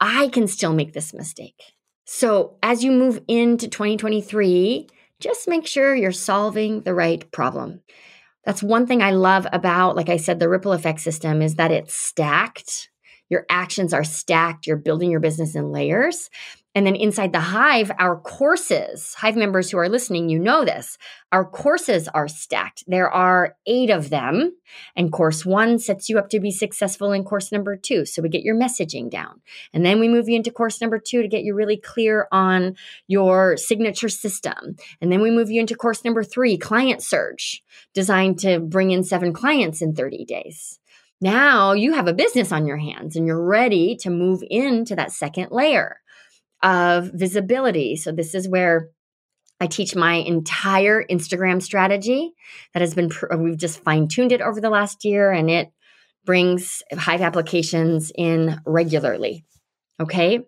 I 0.00 0.28
can 0.28 0.46
still 0.46 0.74
make 0.74 0.92
this 0.92 1.14
mistake. 1.14 1.60
So, 2.04 2.56
as 2.62 2.84
you 2.84 2.92
move 2.92 3.22
into 3.26 3.68
2023, 3.68 4.88
just 5.20 5.48
make 5.48 5.66
sure 5.66 5.94
you're 5.94 6.12
solving 6.12 6.82
the 6.82 6.94
right 6.94 7.30
problem. 7.30 7.80
That's 8.44 8.62
one 8.62 8.86
thing 8.86 9.02
I 9.02 9.10
love 9.10 9.46
about, 9.52 9.96
like 9.96 10.08
I 10.08 10.16
said, 10.16 10.38
the 10.38 10.48
ripple 10.48 10.72
effect 10.72 11.00
system 11.00 11.42
is 11.42 11.56
that 11.56 11.70
it's 11.70 11.94
stacked. 11.94 12.90
Your 13.28 13.44
actions 13.48 13.92
are 13.92 14.02
stacked. 14.02 14.66
You're 14.66 14.76
building 14.76 15.10
your 15.10 15.20
business 15.20 15.54
in 15.54 15.70
layers. 15.70 16.30
And 16.74 16.86
then 16.86 16.94
inside 16.94 17.32
the 17.32 17.40
Hive, 17.40 17.90
our 17.98 18.16
courses, 18.16 19.14
Hive 19.14 19.36
members 19.36 19.70
who 19.70 19.78
are 19.78 19.88
listening, 19.88 20.28
you 20.28 20.38
know 20.38 20.64
this. 20.64 20.98
Our 21.32 21.44
courses 21.44 22.06
are 22.08 22.28
stacked. 22.28 22.84
There 22.86 23.10
are 23.10 23.56
eight 23.66 23.90
of 23.90 24.08
them. 24.08 24.52
And 24.94 25.10
course 25.10 25.44
one 25.44 25.80
sets 25.80 26.08
you 26.08 26.16
up 26.16 26.28
to 26.28 26.38
be 26.38 26.52
successful 26.52 27.10
in 27.10 27.24
course 27.24 27.50
number 27.50 27.76
two. 27.76 28.06
So 28.06 28.22
we 28.22 28.28
get 28.28 28.44
your 28.44 28.54
messaging 28.54 29.10
down. 29.10 29.40
And 29.72 29.84
then 29.84 29.98
we 29.98 30.08
move 30.08 30.28
you 30.28 30.36
into 30.36 30.52
course 30.52 30.80
number 30.80 31.00
two 31.00 31.22
to 31.22 31.28
get 31.28 31.42
you 31.42 31.54
really 31.54 31.76
clear 31.76 32.28
on 32.30 32.76
your 33.08 33.56
signature 33.56 34.08
system. 34.08 34.76
And 35.00 35.10
then 35.10 35.20
we 35.20 35.32
move 35.32 35.50
you 35.50 35.60
into 35.60 35.74
course 35.74 36.04
number 36.04 36.22
three, 36.22 36.56
client 36.56 37.02
surge, 37.02 37.64
designed 37.94 38.38
to 38.40 38.60
bring 38.60 38.92
in 38.92 39.02
seven 39.02 39.32
clients 39.32 39.82
in 39.82 39.94
30 39.96 40.24
days. 40.24 40.78
Now 41.20 41.72
you 41.72 41.94
have 41.94 42.06
a 42.06 42.14
business 42.14 42.52
on 42.52 42.64
your 42.64 42.78
hands 42.78 43.16
and 43.16 43.26
you're 43.26 43.44
ready 43.44 43.96
to 43.96 44.10
move 44.10 44.42
into 44.48 44.94
that 44.94 45.12
second 45.12 45.48
layer 45.50 46.00
of 46.62 47.10
visibility. 47.12 47.96
So, 47.96 48.12
this 48.12 48.34
is 48.34 48.48
where 48.48 48.88
I 49.60 49.66
teach 49.66 49.94
my 49.94 50.14
entire 50.14 51.04
Instagram 51.04 51.62
strategy 51.62 52.32
that 52.72 52.80
has 52.80 52.94
been, 52.94 53.10
uh, 53.30 53.36
we've 53.36 53.58
just 53.58 53.82
fine 53.82 54.08
tuned 54.08 54.32
it 54.32 54.40
over 54.40 54.60
the 54.60 54.70
last 54.70 55.04
year 55.04 55.30
and 55.30 55.50
it 55.50 55.70
brings 56.24 56.82
Hive 56.92 57.20
applications 57.20 58.10
in 58.16 58.58
regularly. 58.64 59.44
Okay 60.00 60.44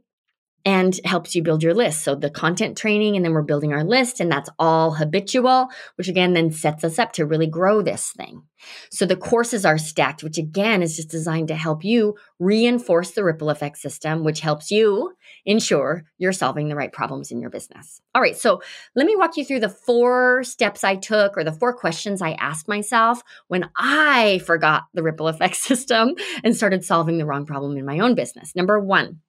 and 0.64 0.98
helps 1.04 1.34
you 1.34 1.42
build 1.42 1.62
your 1.62 1.74
list. 1.74 2.02
So 2.02 2.14
the 2.14 2.30
content 2.30 2.76
training, 2.76 3.16
and 3.16 3.24
then 3.24 3.32
we're 3.32 3.42
building 3.42 3.72
our 3.72 3.84
list, 3.84 4.20
and 4.20 4.30
that's 4.30 4.50
all 4.58 4.92
habitual, 4.92 5.68
which 5.96 6.08
again 6.08 6.32
then 6.32 6.50
sets 6.50 6.84
us 6.84 6.98
up 6.98 7.12
to 7.12 7.26
really 7.26 7.46
grow 7.46 7.82
this 7.82 8.12
thing. 8.16 8.42
So 8.90 9.06
the 9.06 9.16
courses 9.16 9.64
are 9.64 9.78
stacked, 9.78 10.22
which 10.22 10.38
again 10.38 10.82
is 10.82 10.96
just 10.96 11.08
designed 11.08 11.48
to 11.48 11.54
help 11.54 11.84
you 11.84 12.16
reinforce 12.38 13.10
the 13.12 13.24
ripple 13.24 13.50
effect 13.50 13.78
system, 13.78 14.22
which 14.24 14.40
helps 14.40 14.70
you 14.70 15.14
ensure 15.44 16.04
you're 16.18 16.32
solving 16.32 16.68
the 16.68 16.76
right 16.76 16.92
problems 16.92 17.30
in 17.30 17.40
your 17.40 17.50
business. 17.50 18.00
All 18.14 18.22
right, 18.22 18.36
so 18.36 18.62
let 18.94 19.06
me 19.06 19.16
walk 19.16 19.36
you 19.36 19.44
through 19.44 19.60
the 19.60 19.68
four 19.68 20.44
steps 20.44 20.84
I 20.84 20.96
took 20.96 21.36
or 21.36 21.44
the 21.44 21.52
four 21.52 21.74
questions 21.74 22.22
I 22.22 22.32
asked 22.32 22.68
myself 22.68 23.22
when 23.48 23.68
I 23.76 24.40
forgot 24.46 24.84
the 24.94 25.02
ripple 25.02 25.28
effect 25.28 25.56
system 25.72 26.14
and 26.44 26.56
started 26.56 26.84
solving 26.84 27.18
the 27.18 27.26
wrong 27.26 27.46
problem 27.46 27.76
in 27.76 27.84
my 27.84 27.98
own 27.98 28.14
business. 28.14 28.54
Number 28.54 28.78
one, 28.78 29.20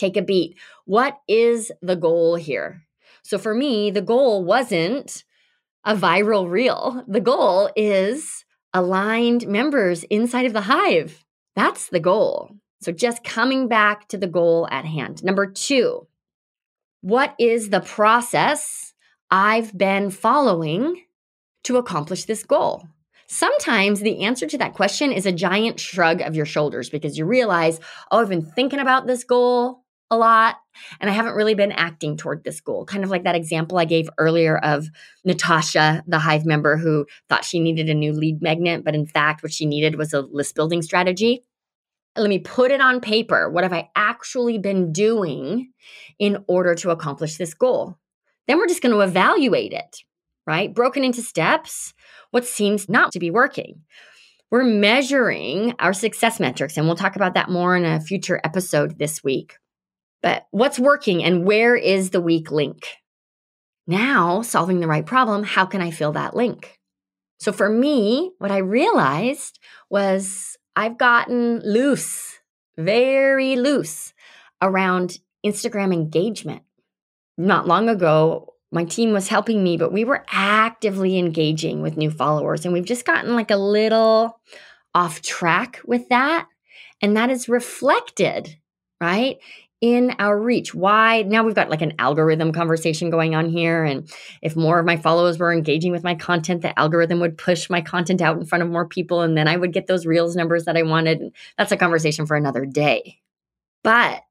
take 0.00 0.16
a 0.16 0.22
beat. 0.22 0.56
What 0.84 1.18
is 1.28 1.70
the 1.82 1.96
goal 1.96 2.36
here? 2.36 2.82
So 3.22 3.38
for 3.38 3.54
me, 3.54 3.90
the 3.90 4.02
goal 4.02 4.44
wasn't 4.44 5.24
a 5.84 5.94
viral 5.94 6.50
reel. 6.50 7.04
The 7.06 7.20
goal 7.20 7.70
is 7.76 8.44
aligned 8.72 9.46
members 9.46 10.04
inside 10.04 10.46
of 10.46 10.52
the 10.52 10.62
hive. 10.62 11.24
That's 11.56 11.88
the 11.88 12.00
goal. 12.00 12.56
So 12.82 12.92
just 12.92 13.24
coming 13.24 13.68
back 13.68 14.08
to 14.08 14.18
the 14.18 14.26
goal 14.26 14.66
at 14.70 14.84
hand. 14.84 15.22
Number 15.22 15.46
two, 15.46 16.06
what 17.02 17.34
is 17.38 17.70
the 17.70 17.80
process 17.80 18.94
I've 19.30 19.76
been 19.76 20.10
following 20.10 21.04
to 21.64 21.76
accomplish 21.76 22.24
this 22.24 22.44
goal? 22.44 22.88
Sometimes 23.26 24.00
the 24.00 24.24
answer 24.24 24.46
to 24.46 24.58
that 24.58 24.74
question 24.74 25.12
is 25.12 25.24
a 25.24 25.32
giant 25.32 25.78
shrug 25.78 26.20
of 26.20 26.34
your 26.34 26.46
shoulders 26.46 26.90
because 26.90 27.16
you 27.16 27.24
realize, 27.24 27.78
oh, 28.10 28.20
I've 28.20 28.28
been 28.28 28.44
thinking 28.44 28.80
about 28.80 29.06
this 29.06 29.24
goal 29.24 29.79
a 30.10 30.16
lot 30.16 30.56
and 31.00 31.08
I 31.08 31.12
haven't 31.12 31.34
really 31.34 31.54
been 31.54 31.72
acting 31.72 32.16
toward 32.16 32.44
this 32.44 32.60
goal. 32.60 32.84
Kind 32.84 33.04
of 33.04 33.10
like 33.10 33.24
that 33.24 33.34
example 33.34 33.78
I 33.78 33.84
gave 33.84 34.08
earlier 34.18 34.58
of 34.58 34.88
Natasha, 35.24 36.02
the 36.06 36.18
Hive 36.18 36.46
member 36.46 36.76
who 36.76 37.06
thought 37.28 37.44
she 37.44 37.60
needed 37.60 37.88
a 37.88 37.94
new 37.94 38.12
lead 38.12 38.42
magnet, 38.42 38.84
but 38.84 38.94
in 38.94 39.06
fact, 39.06 39.42
what 39.42 39.52
she 39.52 39.66
needed 39.66 39.96
was 39.96 40.12
a 40.12 40.22
list 40.22 40.54
building 40.54 40.82
strategy. 40.82 41.44
Let 42.16 42.28
me 42.28 42.40
put 42.40 42.72
it 42.72 42.80
on 42.80 43.00
paper. 43.00 43.48
What 43.48 43.64
have 43.64 43.72
I 43.72 43.88
actually 43.94 44.58
been 44.58 44.92
doing 44.92 45.72
in 46.18 46.44
order 46.48 46.74
to 46.76 46.90
accomplish 46.90 47.36
this 47.36 47.54
goal? 47.54 47.96
Then 48.48 48.58
we're 48.58 48.66
just 48.66 48.82
going 48.82 48.94
to 48.94 49.00
evaluate 49.00 49.72
it, 49.72 49.98
right? 50.44 50.74
Broken 50.74 51.04
into 51.04 51.22
steps, 51.22 51.94
what 52.32 52.44
seems 52.44 52.88
not 52.88 53.12
to 53.12 53.20
be 53.20 53.30
working. 53.30 53.82
We're 54.50 54.64
measuring 54.64 55.74
our 55.78 55.92
success 55.92 56.40
metrics, 56.40 56.76
and 56.76 56.86
we'll 56.86 56.96
talk 56.96 57.14
about 57.14 57.34
that 57.34 57.48
more 57.48 57.76
in 57.76 57.84
a 57.84 58.00
future 58.00 58.40
episode 58.42 58.98
this 58.98 59.22
week. 59.22 59.54
But 60.22 60.46
what's 60.50 60.78
working 60.78 61.24
and 61.24 61.44
where 61.44 61.74
is 61.76 62.10
the 62.10 62.20
weak 62.20 62.50
link? 62.50 62.86
Now, 63.86 64.42
solving 64.42 64.80
the 64.80 64.86
right 64.86 65.04
problem, 65.04 65.42
how 65.42 65.66
can 65.66 65.80
I 65.80 65.90
fill 65.90 66.12
that 66.12 66.36
link? 66.36 66.78
So 67.38 67.52
for 67.52 67.68
me, 67.70 68.32
what 68.38 68.50
I 68.50 68.58
realized 68.58 69.58
was 69.88 70.56
I've 70.76 70.98
gotten 70.98 71.60
loose, 71.60 72.38
very 72.76 73.56
loose 73.56 74.12
around 74.60 75.18
Instagram 75.44 75.92
engagement. 75.92 76.62
Not 77.38 77.66
long 77.66 77.88
ago, 77.88 78.54
my 78.70 78.84
team 78.84 79.12
was 79.12 79.28
helping 79.28 79.64
me, 79.64 79.76
but 79.76 79.92
we 79.92 80.04
were 80.04 80.24
actively 80.30 81.18
engaging 81.18 81.82
with 81.82 81.96
new 81.96 82.10
followers. 82.10 82.64
And 82.64 82.72
we've 82.72 82.84
just 82.84 83.06
gotten 83.06 83.34
like 83.34 83.50
a 83.50 83.56
little 83.56 84.38
off 84.94 85.22
track 85.22 85.80
with 85.84 86.08
that. 86.10 86.46
And 87.02 87.16
that 87.16 87.30
is 87.30 87.48
reflected, 87.48 88.56
right, 89.00 89.38
in 89.80 90.14
our 90.18 90.38
reach. 90.38 90.74
Why? 90.74 91.22
Now 91.22 91.42
we've 91.42 91.54
got 91.54 91.70
like 91.70 91.82
an 91.82 91.94
algorithm 91.98 92.52
conversation 92.52 93.08
going 93.08 93.34
on 93.34 93.48
here. 93.48 93.82
And 93.84 94.10
if 94.42 94.54
more 94.54 94.78
of 94.78 94.86
my 94.86 94.96
followers 94.96 95.38
were 95.38 95.52
engaging 95.52 95.92
with 95.92 96.04
my 96.04 96.14
content, 96.14 96.62
the 96.62 96.78
algorithm 96.78 97.20
would 97.20 97.38
push 97.38 97.70
my 97.70 97.80
content 97.80 98.20
out 98.20 98.36
in 98.36 98.44
front 98.44 98.62
of 98.62 98.70
more 98.70 98.86
people. 98.86 99.22
And 99.22 99.36
then 99.36 99.48
I 99.48 99.56
would 99.56 99.72
get 99.72 99.86
those 99.86 100.06
reels 100.06 100.36
numbers 100.36 100.64
that 100.66 100.76
I 100.76 100.82
wanted. 100.82 101.32
That's 101.56 101.72
a 101.72 101.76
conversation 101.76 102.26
for 102.26 102.36
another 102.36 102.66
day. 102.66 103.18
But 103.82 104.22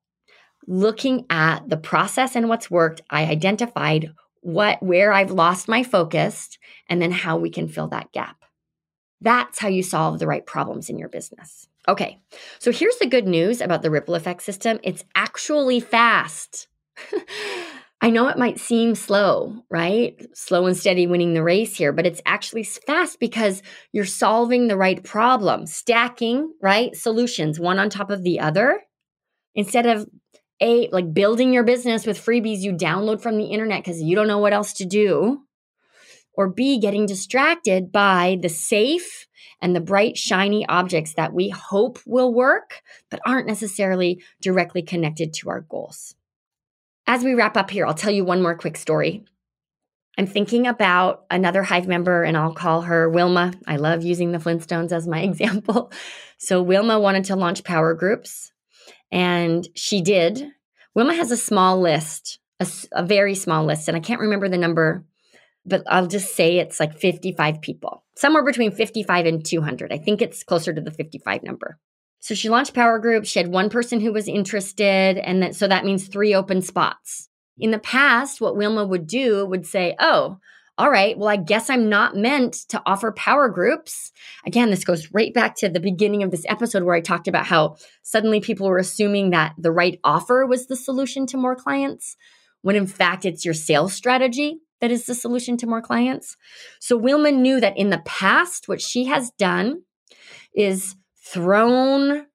looking 0.67 1.25
at 1.31 1.67
the 1.67 1.77
process 1.77 2.35
and 2.35 2.47
what's 2.47 2.69
worked, 2.69 3.01
I 3.09 3.25
identified 3.25 4.13
what 4.41 4.81
where 4.81 5.11
I've 5.11 5.31
lost 5.31 5.67
my 5.67 5.83
focus 5.83 6.57
and 6.87 7.01
then 7.01 7.11
how 7.11 7.37
we 7.37 7.49
can 7.49 7.67
fill 7.67 7.87
that 7.89 8.11
gap. 8.11 8.37
That's 9.19 9.59
how 9.59 9.67
you 9.67 9.83
solve 9.83 10.19
the 10.19 10.27
right 10.27 10.45
problems 10.45 10.89
in 10.89 10.97
your 10.97 11.09
business. 11.09 11.68
Okay, 11.89 12.19
so 12.59 12.71
here's 12.71 12.97
the 12.97 13.07
good 13.07 13.25
news 13.25 13.61
about 13.61 13.81
the 13.81 13.89
ripple 13.89 14.13
effect 14.13 14.43
system 14.43 14.79
it's 14.83 15.03
actually 15.15 15.79
fast. 15.79 16.67
I 18.01 18.11
know 18.11 18.27
it 18.27 18.37
might 18.37 18.59
seem 18.59 18.93
slow, 18.93 19.63
right? 19.71 20.15
Slow 20.35 20.67
and 20.67 20.77
steady 20.77 21.07
winning 21.07 21.33
the 21.33 21.41
race 21.41 21.75
here, 21.75 21.91
but 21.91 22.05
it's 22.05 22.21
actually 22.27 22.63
fast 22.63 23.19
because 23.19 23.63
you're 23.91 24.05
solving 24.05 24.67
the 24.67 24.77
right 24.77 25.03
problem, 25.03 25.65
stacking, 25.65 26.53
right? 26.61 26.95
Solutions 26.95 27.59
one 27.59 27.79
on 27.79 27.89
top 27.89 28.11
of 28.11 28.21
the 28.21 28.39
other 28.39 28.81
instead 29.55 29.87
of 29.87 30.07
a 30.61 30.89
like 30.91 31.11
building 31.11 31.51
your 31.51 31.63
business 31.63 32.05
with 32.05 32.23
freebies 32.23 32.59
you 32.59 32.71
download 32.71 33.19
from 33.19 33.39
the 33.39 33.45
internet 33.45 33.83
because 33.83 33.99
you 33.99 34.15
don't 34.15 34.27
know 34.27 34.37
what 34.37 34.53
else 34.53 34.73
to 34.73 34.85
do 34.85 35.41
or 36.39 36.47
b 36.47 36.79
getting 36.79 37.05
distracted 37.05 37.91
by 37.91 38.39
the 38.41 38.47
safe 38.49 39.27
and 39.61 39.75
the 39.75 39.81
bright 39.81 40.17
shiny 40.17 40.65
objects 40.67 41.13
that 41.15 41.33
we 41.33 41.49
hope 41.49 41.99
will 42.05 42.33
work 42.33 42.81
but 43.11 43.19
aren't 43.25 43.45
necessarily 43.45 44.23
directly 44.41 44.81
connected 44.81 45.33
to 45.33 45.49
our 45.49 45.61
goals 45.61 46.15
as 47.05 47.23
we 47.23 47.33
wrap 47.33 47.57
up 47.57 47.69
here 47.69 47.85
i'll 47.85 47.93
tell 47.93 48.13
you 48.13 48.23
one 48.23 48.41
more 48.41 48.55
quick 48.55 48.77
story 48.77 49.25
I'm 50.17 50.27
thinking 50.27 50.67
about 50.67 51.23
another 51.31 51.63
Hive 51.63 51.87
member, 51.87 52.23
and 52.23 52.35
I'll 52.35 52.53
call 52.53 52.81
her 52.81 53.09
Wilma. 53.09 53.53
I 53.65 53.77
love 53.77 54.03
using 54.03 54.33
the 54.33 54.37
Flintstones 54.37 54.91
as 54.91 55.07
my 55.07 55.21
example. 55.21 55.93
So, 56.37 56.61
Wilma 56.61 56.99
wanted 56.99 57.23
to 57.25 57.37
launch 57.37 57.63
power 57.63 57.93
groups. 57.93 58.51
And 59.13 59.65
she 59.75 60.01
did. 60.01 60.45
Wilma 60.93 61.13
has 61.13 61.31
a 61.31 61.37
small 61.37 61.79
list, 61.79 62.39
a, 62.59 62.67
a, 62.91 63.03
very 63.03 63.35
small 63.35 63.63
list, 63.63 63.87
and 63.87 63.95
I 63.95 64.01
can't 64.01 64.21
remember 64.21 64.49
the 64.49 64.57
number, 64.57 65.05
but 65.65 65.83
I'll 65.87 66.07
just 66.07 66.35
say 66.35 66.57
it's 66.57 66.79
like 66.79 66.97
55 66.97 67.61
people, 67.61 68.03
somewhere 68.15 68.43
between 68.43 68.71
55 68.71 69.25
and 69.25 69.45
200. 69.45 69.91
I 69.93 69.97
think 69.97 70.21
it's 70.21 70.43
closer 70.43 70.73
to 70.73 70.81
the 70.81 70.91
55 70.91 71.43
number. 71.43 71.77
So 72.19 72.35
she 72.35 72.49
launched 72.49 72.73
Power 72.73 72.99
Group. 72.99 73.25
She 73.25 73.39
had 73.39 73.47
one 73.47 73.69
person 73.69 74.01
who 74.01 74.11
was 74.11 74.27
interested, 74.27 75.17
and 75.17 75.41
that, 75.41 75.55
so 75.55 75.67
that 75.67 75.85
means 75.85 76.07
three 76.07 76.33
open 76.33 76.61
spots. 76.61 77.29
In 77.57 77.71
the 77.71 77.79
past, 77.79 78.41
what 78.41 78.57
Wilma 78.57 78.85
would 78.85 79.07
do 79.07 79.45
would 79.45 79.65
say, 79.65 79.95
Oh, 79.99 80.37
all 80.77 80.89
right, 80.89 81.17
well, 81.17 81.27
I 81.27 81.35
guess 81.35 81.69
I'm 81.69 81.89
not 81.89 82.15
meant 82.15 82.53
to 82.69 82.81
offer 82.85 83.11
power 83.11 83.49
groups. 83.49 84.13
Again, 84.45 84.69
this 84.69 84.85
goes 84.85 85.11
right 85.11 85.33
back 85.33 85.57
to 85.57 85.67
the 85.67 85.81
beginning 85.81 86.23
of 86.23 86.31
this 86.31 86.45
episode 86.47 86.83
where 86.83 86.95
I 86.95 87.01
talked 87.01 87.27
about 87.27 87.45
how 87.45 87.75
suddenly 88.01 88.39
people 88.39 88.65
were 88.65 88.77
assuming 88.77 89.31
that 89.31 89.55
the 89.57 89.73
right 89.73 89.99
offer 90.05 90.45
was 90.45 90.67
the 90.67 90.77
solution 90.77 91.25
to 91.27 91.37
more 91.37 91.55
clients, 91.55 92.15
when 92.61 92.77
in 92.77 92.87
fact 92.87 93.25
it's 93.25 93.43
your 93.43 93.53
sales 93.53 93.91
strategy 93.91 94.61
that 94.81 94.91
is 94.91 95.05
the 95.05 95.15
solution 95.15 95.57
to 95.57 95.67
more 95.67 95.81
clients. 95.81 96.37
So 96.79 96.97
Wilma 96.97 97.31
knew 97.31 97.59
that 97.59 97.77
in 97.77 97.89
the 97.89 98.01
past, 98.05 98.67
what 98.67 98.81
she 98.81 99.05
has 99.05 99.31
done 99.37 99.83
is 100.53 100.95
thrown 101.25 102.25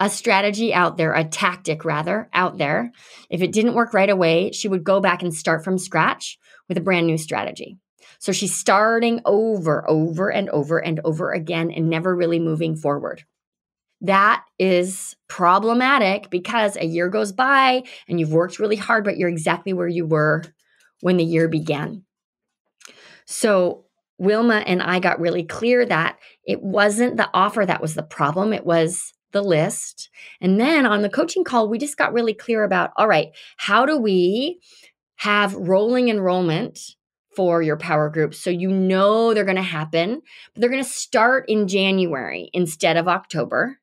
a 0.00 0.10
strategy 0.10 0.74
out 0.74 0.96
there, 0.96 1.14
a 1.14 1.24
tactic 1.24 1.84
rather, 1.84 2.28
out 2.32 2.58
there. 2.58 2.90
If 3.30 3.40
it 3.40 3.52
didn't 3.52 3.74
work 3.74 3.94
right 3.94 4.10
away, 4.10 4.50
she 4.50 4.66
would 4.66 4.82
go 4.82 5.00
back 5.00 5.22
and 5.22 5.32
start 5.32 5.62
from 5.62 5.78
scratch 5.78 6.38
with 6.68 6.76
a 6.76 6.80
brand 6.80 7.06
new 7.06 7.16
strategy. 7.16 7.78
So 8.18 8.32
she's 8.32 8.54
starting 8.54 9.20
over, 9.24 9.88
over 9.88 10.30
and 10.30 10.48
over 10.50 10.78
and 10.78 11.00
over 11.04 11.30
again 11.30 11.70
and 11.70 11.88
never 11.88 12.14
really 12.14 12.40
moving 12.40 12.74
forward. 12.76 13.24
That 14.00 14.44
is 14.58 15.14
problematic 15.28 16.30
because 16.30 16.76
a 16.76 16.84
year 16.84 17.08
goes 17.08 17.30
by 17.30 17.84
and 18.08 18.18
you've 18.18 18.32
worked 18.32 18.58
really 18.58 18.76
hard, 18.76 19.04
but 19.04 19.16
you're 19.16 19.28
exactly 19.28 19.72
where 19.72 19.88
you 19.88 20.04
were 20.04 20.42
when 21.02 21.18
the 21.18 21.24
year 21.24 21.48
began. 21.48 22.04
So 23.26 23.84
Wilma 24.18 24.62
and 24.66 24.82
I 24.82 25.00
got 25.00 25.20
really 25.20 25.42
clear 25.44 25.84
that 25.84 26.18
it 26.46 26.62
wasn't 26.62 27.16
the 27.16 27.28
offer 27.34 27.66
that 27.66 27.82
was 27.82 27.94
the 27.94 28.02
problem, 28.02 28.52
it 28.52 28.64
was 28.64 29.12
the 29.32 29.42
list. 29.42 30.10
And 30.40 30.60
then 30.60 30.86
on 30.86 31.02
the 31.02 31.10
coaching 31.10 31.44
call, 31.44 31.68
we 31.68 31.78
just 31.78 31.96
got 31.96 32.12
really 32.12 32.34
clear 32.34 32.64
about 32.64 32.92
all 32.96 33.08
right, 33.08 33.28
how 33.56 33.84
do 33.84 33.98
we 33.98 34.60
have 35.16 35.54
rolling 35.54 36.08
enrollment 36.08 36.78
for 37.34 37.62
your 37.62 37.76
power 37.76 38.10
groups. 38.10 38.38
So 38.38 38.50
you 38.50 38.70
know 38.70 39.32
they're 39.32 39.44
going 39.44 39.56
to 39.56 39.62
happen, 39.62 40.20
but 40.52 40.60
they're 40.60 40.70
going 40.70 40.84
to 40.84 40.88
start 40.88 41.46
in 41.48 41.66
January 41.68 42.50
instead 42.52 42.96
of 42.96 43.08
October. 43.08 43.78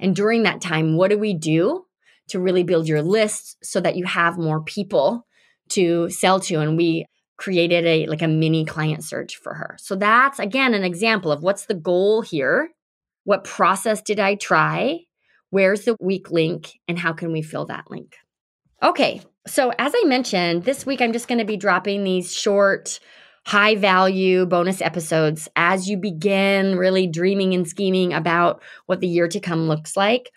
And 0.00 0.16
during 0.16 0.42
that 0.42 0.60
time, 0.60 0.96
what 0.96 1.10
do 1.10 1.18
we 1.18 1.34
do 1.34 1.84
to 2.28 2.40
really 2.40 2.64
build 2.64 2.88
your 2.88 3.02
list 3.02 3.56
so 3.62 3.80
that 3.80 3.96
you 3.96 4.04
have 4.04 4.36
more 4.36 4.62
people 4.62 5.26
to 5.70 6.10
sell 6.10 6.40
to? 6.40 6.60
And 6.60 6.76
we 6.76 7.06
created 7.36 7.86
a 7.86 8.06
like 8.06 8.22
a 8.22 8.28
mini 8.28 8.64
client 8.64 9.04
surge 9.04 9.36
for 9.36 9.54
her. 9.54 9.76
So 9.78 9.94
that's 9.94 10.38
again 10.38 10.74
an 10.74 10.84
example 10.84 11.30
of 11.30 11.42
what's 11.42 11.66
the 11.66 11.74
goal 11.74 12.22
here? 12.22 12.70
What 13.24 13.44
process 13.44 14.02
did 14.02 14.18
I 14.18 14.34
try? 14.34 15.00
Where's 15.50 15.84
the 15.84 15.96
weak 16.00 16.30
link 16.30 16.72
and 16.88 16.98
how 16.98 17.12
can 17.12 17.32
we 17.32 17.42
fill 17.42 17.66
that 17.66 17.90
link? 17.90 18.16
Okay, 18.82 19.22
so, 19.48 19.72
as 19.78 19.92
I 19.96 20.04
mentioned, 20.04 20.64
this 20.64 20.84
week 20.84 21.00
I'm 21.00 21.12
just 21.12 21.26
going 21.26 21.38
to 21.38 21.44
be 21.44 21.56
dropping 21.56 22.04
these 22.04 22.34
short, 22.34 23.00
high 23.46 23.74
value 23.74 24.44
bonus 24.44 24.82
episodes 24.82 25.48
as 25.56 25.88
you 25.88 25.96
begin 25.96 26.76
really 26.76 27.06
dreaming 27.06 27.54
and 27.54 27.66
scheming 27.66 28.12
about 28.12 28.62
what 28.86 29.00
the 29.00 29.08
year 29.08 29.26
to 29.28 29.40
come 29.40 29.68
looks 29.68 29.96
like. 29.96 30.30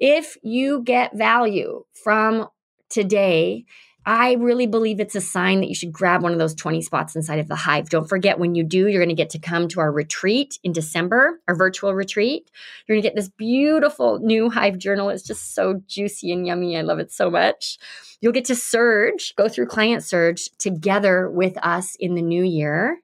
If 0.00 0.36
you 0.42 0.82
get 0.82 1.16
value 1.16 1.84
from 2.02 2.48
today, 2.90 3.64
I 4.08 4.34
really 4.34 4.68
believe 4.68 5.00
it's 5.00 5.16
a 5.16 5.20
sign 5.20 5.60
that 5.60 5.68
you 5.68 5.74
should 5.74 5.92
grab 5.92 6.22
one 6.22 6.32
of 6.32 6.38
those 6.38 6.54
20 6.54 6.80
spots 6.80 7.16
inside 7.16 7.40
of 7.40 7.48
the 7.48 7.56
hive. 7.56 7.90
Don't 7.90 8.08
forget 8.08 8.38
when 8.38 8.54
you 8.54 8.62
do, 8.62 8.86
you're 8.86 9.02
going 9.02 9.08
to 9.08 9.16
get 9.16 9.30
to 9.30 9.40
come 9.40 9.66
to 9.68 9.80
our 9.80 9.90
retreat 9.90 10.60
in 10.62 10.72
December, 10.72 11.40
our 11.48 11.56
virtual 11.56 11.92
retreat. 11.92 12.48
You're 12.86 12.94
going 12.94 13.02
to 13.02 13.08
get 13.08 13.16
this 13.16 13.28
beautiful 13.28 14.20
new 14.20 14.48
hive 14.48 14.78
journal. 14.78 15.08
It's 15.08 15.24
just 15.24 15.56
so 15.56 15.82
juicy 15.88 16.30
and 16.30 16.46
yummy. 16.46 16.78
I 16.78 16.82
love 16.82 17.00
it 17.00 17.10
so 17.10 17.30
much. 17.30 17.78
You'll 18.20 18.32
get 18.32 18.44
to 18.44 18.54
surge, 18.54 19.34
go 19.34 19.48
through 19.48 19.66
client 19.66 20.04
surge 20.04 20.50
together 20.58 21.28
with 21.28 21.58
us 21.64 21.96
in 21.98 22.14
the 22.14 22.22
new 22.22 22.44
year. 22.44 23.00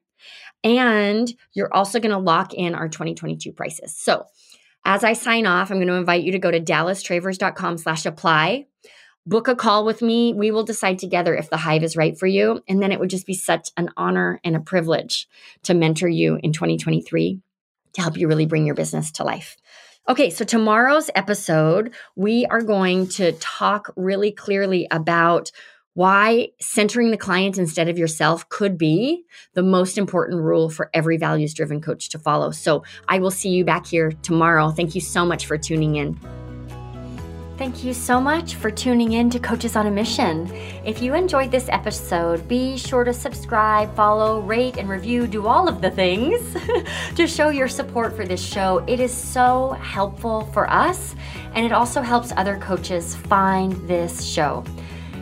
And 0.63 1.33
you're 1.53 1.73
also 1.73 1.99
going 1.99 2.11
to 2.11 2.17
lock 2.17 2.53
in 2.53 2.75
our 2.75 2.87
2022 2.87 3.51
prices. 3.51 3.93
So 3.93 4.25
As 4.85 5.03
I 5.03 5.13
sign 5.13 5.45
off, 5.45 5.69
I'm 5.69 5.77
going 5.77 5.87
to 5.87 5.93
invite 5.95 6.23
you 6.23 6.31
to 6.31 6.39
go 6.39 6.51
to 6.51 6.59
dallastravers.com 6.59 7.77
slash 7.77 8.05
apply. 8.05 8.67
Book 9.25 9.47
a 9.47 9.55
call 9.55 9.85
with 9.85 10.01
me. 10.01 10.33
We 10.33 10.51
will 10.51 10.63
decide 10.63 10.99
together 10.99 11.33
if 11.33 11.49
the 11.49 11.57
hive 11.57 11.83
is 11.83 11.95
right 11.95 12.17
for 12.17 12.27
you. 12.27 12.61
And 12.67 12.81
then 12.81 12.91
it 12.91 12.99
would 12.99 13.09
just 13.09 13.25
be 13.25 13.33
such 13.33 13.69
an 13.77 13.89
honor 13.95 14.41
and 14.43 14.55
a 14.55 14.59
privilege 14.59 15.29
to 15.63 15.73
mentor 15.73 16.09
you 16.09 16.39
in 16.43 16.51
2023 16.51 17.39
to 17.93 18.01
help 18.01 18.17
you 18.17 18.27
really 18.27 18.45
bring 18.45 18.65
your 18.65 18.75
business 18.75 19.11
to 19.13 19.23
life. 19.23 19.55
Okay, 20.09 20.29
so 20.29 20.43
tomorrow's 20.43 21.09
episode, 21.15 21.93
we 22.17 22.45
are 22.47 22.61
going 22.61 23.07
to 23.09 23.31
talk 23.33 23.93
really 23.95 24.31
clearly 24.31 24.87
about 24.91 25.51
why 25.93 26.49
centering 26.59 27.11
the 27.11 27.17
client 27.17 27.57
instead 27.57 27.87
of 27.87 27.97
yourself 27.97 28.49
could 28.49 28.77
be 28.77 29.23
the 29.53 29.63
most 29.63 29.97
important 29.97 30.41
rule 30.41 30.69
for 30.69 30.89
every 30.93 31.17
values 31.17 31.53
driven 31.53 31.79
coach 31.79 32.09
to 32.09 32.19
follow. 32.19 32.51
So 32.51 32.83
I 33.07 33.19
will 33.19 33.31
see 33.31 33.49
you 33.49 33.63
back 33.63 33.85
here 33.85 34.11
tomorrow. 34.23 34.71
Thank 34.71 34.95
you 34.95 35.01
so 35.01 35.25
much 35.25 35.45
for 35.45 35.57
tuning 35.57 35.95
in. 35.95 36.42
Thank 37.55 37.83
you 37.83 37.93
so 37.93 38.19
much 38.19 38.55
for 38.55 38.71
tuning 38.71 39.11
in 39.13 39.29
to 39.29 39.39
Coaches 39.39 39.75
on 39.75 39.85
a 39.85 39.91
Mission. 39.91 40.51
If 40.83 41.03
you 41.03 41.13
enjoyed 41.13 41.51
this 41.51 41.69
episode, 41.69 42.47
be 42.47 42.77
sure 42.77 43.03
to 43.03 43.13
subscribe, 43.13 43.95
follow, 43.95 44.41
rate, 44.41 44.77
and 44.77 44.89
review. 44.89 45.27
Do 45.27 45.45
all 45.45 45.67
of 45.69 45.79
the 45.79 45.91
things 45.91 46.57
to 47.15 47.27
show 47.27 47.49
your 47.49 47.67
support 47.67 48.15
for 48.15 48.25
this 48.25 48.43
show. 48.43 48.83
It 48.87 48.99
is 48.99 49.13
so 49.13 49.77
helpful 49.79 50.47
for 50.51 50.67
us, 50.67 51.15
and 51.53 51.63
it 51.63 51.71
also 51.71 52.01
helps 52.01 52.33
other 52.35 52.57
coaches 52.57 53.15
find 53.15 53.73
this 53.87 54.25
show. 54.25 54.65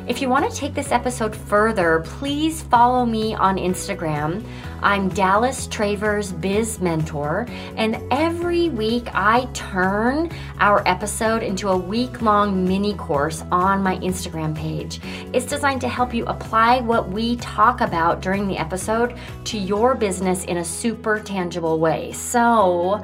If 0.07 0.19
you 0.19 0.29
want 0.29 0.49
to 0.49 0.57
take 0.57 0.73
this 0.73 0.91
episode 0.91 1.35
further, 1.35 1.99
please 1.99 2.63
follow 2.63 3.05
me 3.05 3.35
on 3.35 3.57
Instagram. 3.57 4.43
I'm 4.81 5.09
Dallas 5.09 5.67
Travers 5.67 6.31
Biz 6.31 6.81
Mentor, 6.81 7.45
and 7.77 8.01
every 8.09 8.69
week 8.69 9.03
I 9.13 9.47
turn 9.53 10.31
our 10.59 10.81
episode 10.87 11.43
into 11.43 11.69
a 11.69 11.77
week 11.77 12.23
long 12.23 12.67
mini 12.67 12.95
course 12.95 13.43
on 13.51 13.83
my 13.83 13.97
Instagram 13.97 14.57
page. 14.57 14.99
It's 15.33 15.45
designed 15.45 15.81
to 15.81 15.87
help 15.87 16.15
you 16.15 16.25
apply 16.25 16.81
what 16.81 17.09
we 17.09 17.35
talk 17.35 17.81
about 17.81 18.21
during 18.23 18.47
the 18.47 18.57
episode 18.57 19.15
to 19.45 19.57
your 19.59 19.93
business 19.93 20.45
in 20.45 20.57
a 20.57 20.65
super 20.65 21.19
tangible 21.19 21.79
way. 21.79 22.11
So, 22.11 23.03